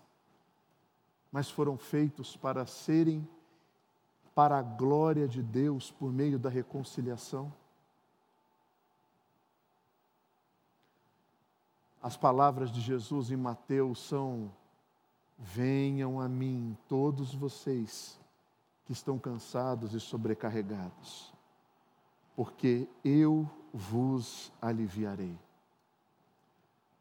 Mas 1.29 1.51
foram 1.51 1.77
feitos 1.77 2.37
para 2.37 2.65
serem 2.65 3.27
para 4.33 4.57
a 4.57 4.61
glória 4.61 5.27
de 5.27 5.41
Deus 5.41 5.91
por 5.91 6.11
meio 6.11 6.39
da 6.39 6.49
reconciliação? 6.49 7.51
As 12.01 12.17
palavras 12.17 12.69
de 12.69 12.81
Jesus 12.81 13.31
em 13.31 13.37
Mateus 13.37 13.99
são: 13.99 14.51
Venham 15.37 16.19
a 16.19 16.27
mim, 16.27 16.77
todos 16.89 17.33
vocês 17.33 18.19
que 18.85 18.91
estão 18.91 19.17
cansados 19.17 19.93
e 19.93 19.99
sobrecarregados, 19.99 21.33
porque 22.35 22.87
eu 23.05 23.49
vos 23.73 24.51
aliviarei. 24.61 25.37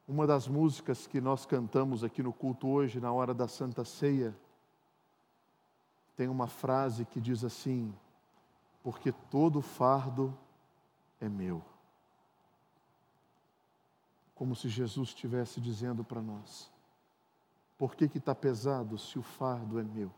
Uma 0.06 0.26
das 0.26 0.46
músicas 0.46 1.06
que 1.06 1.20
nós 1.20 1.46
cantamos 1.46 2.04
aqui 2.04 2.22
no 2.22 2.32
culto 2.32 2.68
hoje, 2.68 3.00
na 3.00 3.12
hora 3.12 3.34
da 3.34 3.48
Santa 3.48 3.84
Ceia, 3.84 4.34
tem 6.16 6.28
uma 6.28 6.46
frase 6.46 7.04
que 7.04 7.20
diz 7.20 7.44
assim: 7.44 7.94
porque 8.82 9.12
todo 9.12 9.62
fardo 9.62 10.36
é 11.20 11.28
meu. 11.28 11.62
como 14.42 14.56
se 14.56 14.68
Jesus 14.68 15.10
estivesse 15.10 15.60
dizendo 15.60 16.02
para 16.02 16.20
nós: 16.20 16.68
por 17.78 17.94
que 17.94 18.06
está 18.06 18.34
pesado 18.34 18.98
se 18.98 19.16
o 19.16 19.22
fardo 19.22 19.78
é 19.78 19.84
meu? 19.84 20.12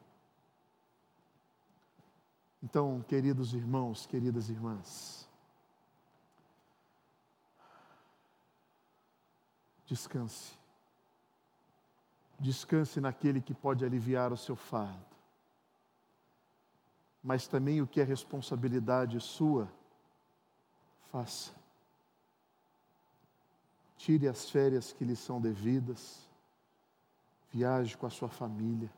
Então, 2.63 3.05
queridos 3.07 3.53
irmãos, 3.53 4.07
queridas 4.07 4.49
irmãs, 4.49 5.29
descanse. 9.85 10.59
Descanse 12.41 13.03
naquele 13.03 13.43
que 13.43 13.53
pode 13.53 13.85
aliviar 13.85 14.33
o 14.33 14.39
seu 14.39 14.57
fardo. 14.57 15.14
Mas 17.25 17.47
também 17.47 17.81
o 17.81 17.87
que 17.87 18.03
é 18.03 18.05
responsabilidade 18.05 19.19
sua, 19.19 19.67
faça. 21.11 21.53
Tire 23.97 24.29
as 24.29 24.51
férias 24.51 24.93
que 24.93 25.07
lhe 25.07 25.17
são 25.17 25.41
devidas. 25.41 26.29
Viaje 27.51 27.97
com 27.97 28.07
a 28.07 28.11
sua 28.11 28.29
família. 28.29 28.93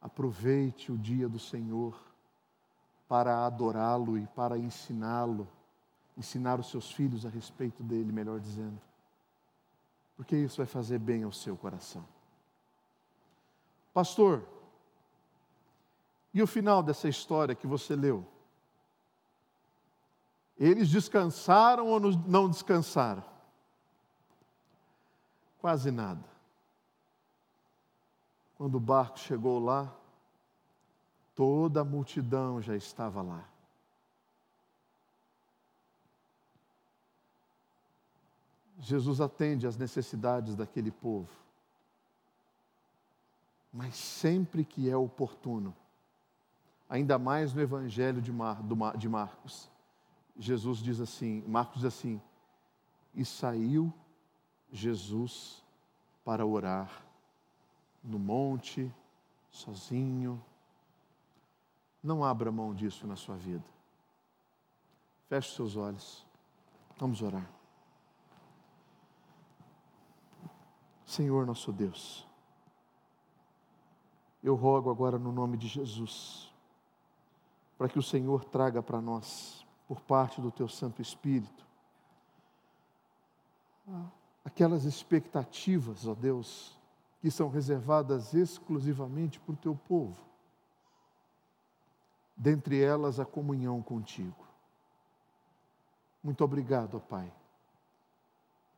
Aproveite 0.00 0.90
o 0.90 0.96
dia 0.96 1.28
do 1.28 1.38
Senhor 1.38 1.94
para 3.06 3.44
adorá-lo 3.44 4.16
e 4.16 4.26
para 4.28 4.56
ensiná-lo, 4.56 5.46
ensinar 6.16 6.58
os 6.58 6.70
seus 6.70 6.90
filhos 6.90 7.26
a 7.26 7.28
respeito 7.28 7.82
dele, 7.82 8.12
melhor 8.12 8.40
dizendo. 8.40 8.80
Porque 10.16 10.36
isso 10.36 10.58
vai 10.58 10.66
fazer 10.66 10.98
bem 10.98 11.24
ao 11.24 11.32
seu 11.32 11.56
coração. 11.56 12.04
Pastor, 13.92 14.46
e 16.32 16.42
o 16.42 16.46
final 16.46 16.82
dessa 16.82 17.08
história 17.08 17.54
que 17.54 17.66
você 17.66 17.96
leu? 17.96 18.26
Eles 20.56 20.88
descansaram 20.88 21.86
ou 21.86 21.98
não 21.98 22.48
descansaram? 22.48 23.24
Quase 25.58 25.90
nada. 25.90 26.28
Quando 28.56 28.74
o 28.76 28.80
barco 28.80 29.18
chegou 29.18 29.58
lá, 29.58 29.90
toda 31.34 31.80
a 31.80 31.84
multidão 31.84 32.60
já 32.60 32.76
estava 32.76 33.22
lá. 33.22 33.48
Jesus 38.78 39.20
atende 39.20 39.66
às 39.66 39.76
necessidades 39.76 40.54
daquele 40.54 40.90
povo, 40.90 41.28
mas 43.72 43.94
sempre 43.94 44.64
que 44.64 44.88
é 44.88 44.96
oportuno, 44.96 45.76
ainda 46.90 47.16
mais 47.18 47.54
no 47.54 47.62
Evangelho 47.62 48.20
de, 48.20 48.32
Mar, 48.32 48.60
de 48.98 49.08
Marcos, 49.08 49.70
Jesus 50.36 50.78
diz 50.78 51.00
assim: 51.00 51.44
Marcos 51.46 51.76
diz 51.76 51.84
assim, 51.84 52.20
e 53.14 53.24
saiu 53.24 53.92
Jesus 54.72 55.64
para 56.24 56.44
orar 56.44 56.90
no 58.02 58.18
monte, 58.18 58.92
sozinho, 59.50 60.42
não 62.02 62.24
abra 62.24 62.50
mão 62.50 62.74
disso 62.74 63.06
na 63.06 63.14
sua 63.14 63.36
vida. 63.36 63.64
Feche 65.28 65.54
seus 65.54 65.76
olhos. 65.76 66.26
Vamos 66.98 67.22
orar. 67.22 67.48
Senhor 71.04 71.44
nosso 71.44 71.72
Deus, 71.72 72.26
eu 74.42 74.54
rogo 74.54 74.90
agora 74.90 75.18
no 75.18 75.32
nome 75.32 75.56
de 75.56 75.66
Jesus, 75.66 76.49
para 77.80 77.88
que 77.88 77.98
o 77.98 78.02
Senhor 78.02 78.44
traga 78.44 78.82
para 78.82 79.00
nós, 79.00 79.66
por 79.88 80.02
parte 80.02 80.38
do 80.38 80.50
Teu 80.50 80.68
Santo 80.68 81.00
Espírito, 81.00 81.66
aquelas 84.44 84.84
expectativas, 84.84 86.06
ó 86.06 86.14
Deus, 86.14 86.78
que 87.22 87.30
são 87.30 87.48
reservadas 87.48 88.34
exclusivamente 88.34 89.40
para 89.40 89.54
o 89.54 89.56
Teu 89.56 89.74
povo 89.74 90.22
dentre 92.36 92.82
elas 92.82 93.18
a 93.18 93.24
comunhão 93.24 93.80
contigo. 93.80 94.46
Muito 96.22 96.44
obrigado, 96.44 96.98
ó 96.98 97.00
Pai, 97.00 97.32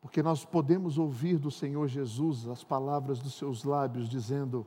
porque 0.00 0.22
nós 0.22 0.44
podemos 0.44 0.96
ouvir 0.96 1.38
do 1.38 1.50
Senhor 1.50 1.88
Jesus 1.88 2.46
as 2.46 2.62
palavras 2.62 3.18
dos 3.18 3.34
seus 3.34 3.64
lábios 3.64 4.08
dizendo: 4.08 4.64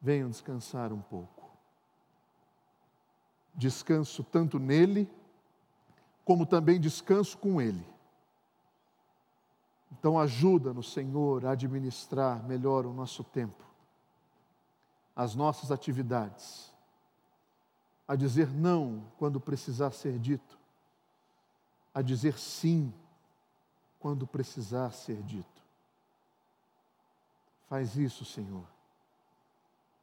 venham 0.00 0.30
descansar 0.30 0.94
um 0.94 1.02
pouco. 1.02 1.35
Descanso 3.56 4.22
tanto 4.22 4.58
nele, 4.58 5.10
como 6.24 6.46
também 6.46 6.80
descanso 6.80 7.36
com 7.38 7.60
ele. 7.60 7.86
Então, 9.90 10.18
ajuda-nos, 10.18 10.92
Senhor, 10.92 11.46
a 11.46 11.52
administrar 11.52 12.44
melhor 12.44 12.84
o 12.86 12.92
nosso 12.92 13.24
tempo, 13.24 13.64
as 15.14 15.34
nossas 15.34 15.72
atividades 15.72 16.76
a 18.06 18.14
dizer 18.14 18.48
não 18.52 19.04
quando 19.18 19.40
precisar 19.40 19.90
ser 19.90 20.18
dito, 20.18 20.58
a 21.92 22.02
dizer 22.02 22.38
sim 22.38 22.92
quando 23.98 24.26
precisar 24.26 24.92
ser 24.92 25.22
dito. 25.22 25.62
Faz 27.68 27.96
isso, 27.96 28.24
Senhor, 28.24 28.64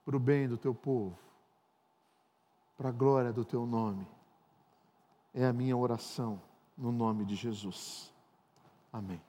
para 0.03 0.17
o 0.17 0.19
bem 0.19 0.49
do 0.49 0.57
teu 0.57 0.75
povo, 0.75 1.17
para 2.83 2.89
a 2.89 2.91
glória 2.93 3.31
do 3.31 3.45
teu 3.45 3.65
nome. 3.65 4.05
É 5.33 5.45
a 5.45 5.53
minha 5.53 5.77
oração 5.77 6.41
no 6.77 6.91
nome 6.91 7.23
de 7.23 7.33
Jesus. 7.33 8.13
Amém. 8.91 9.21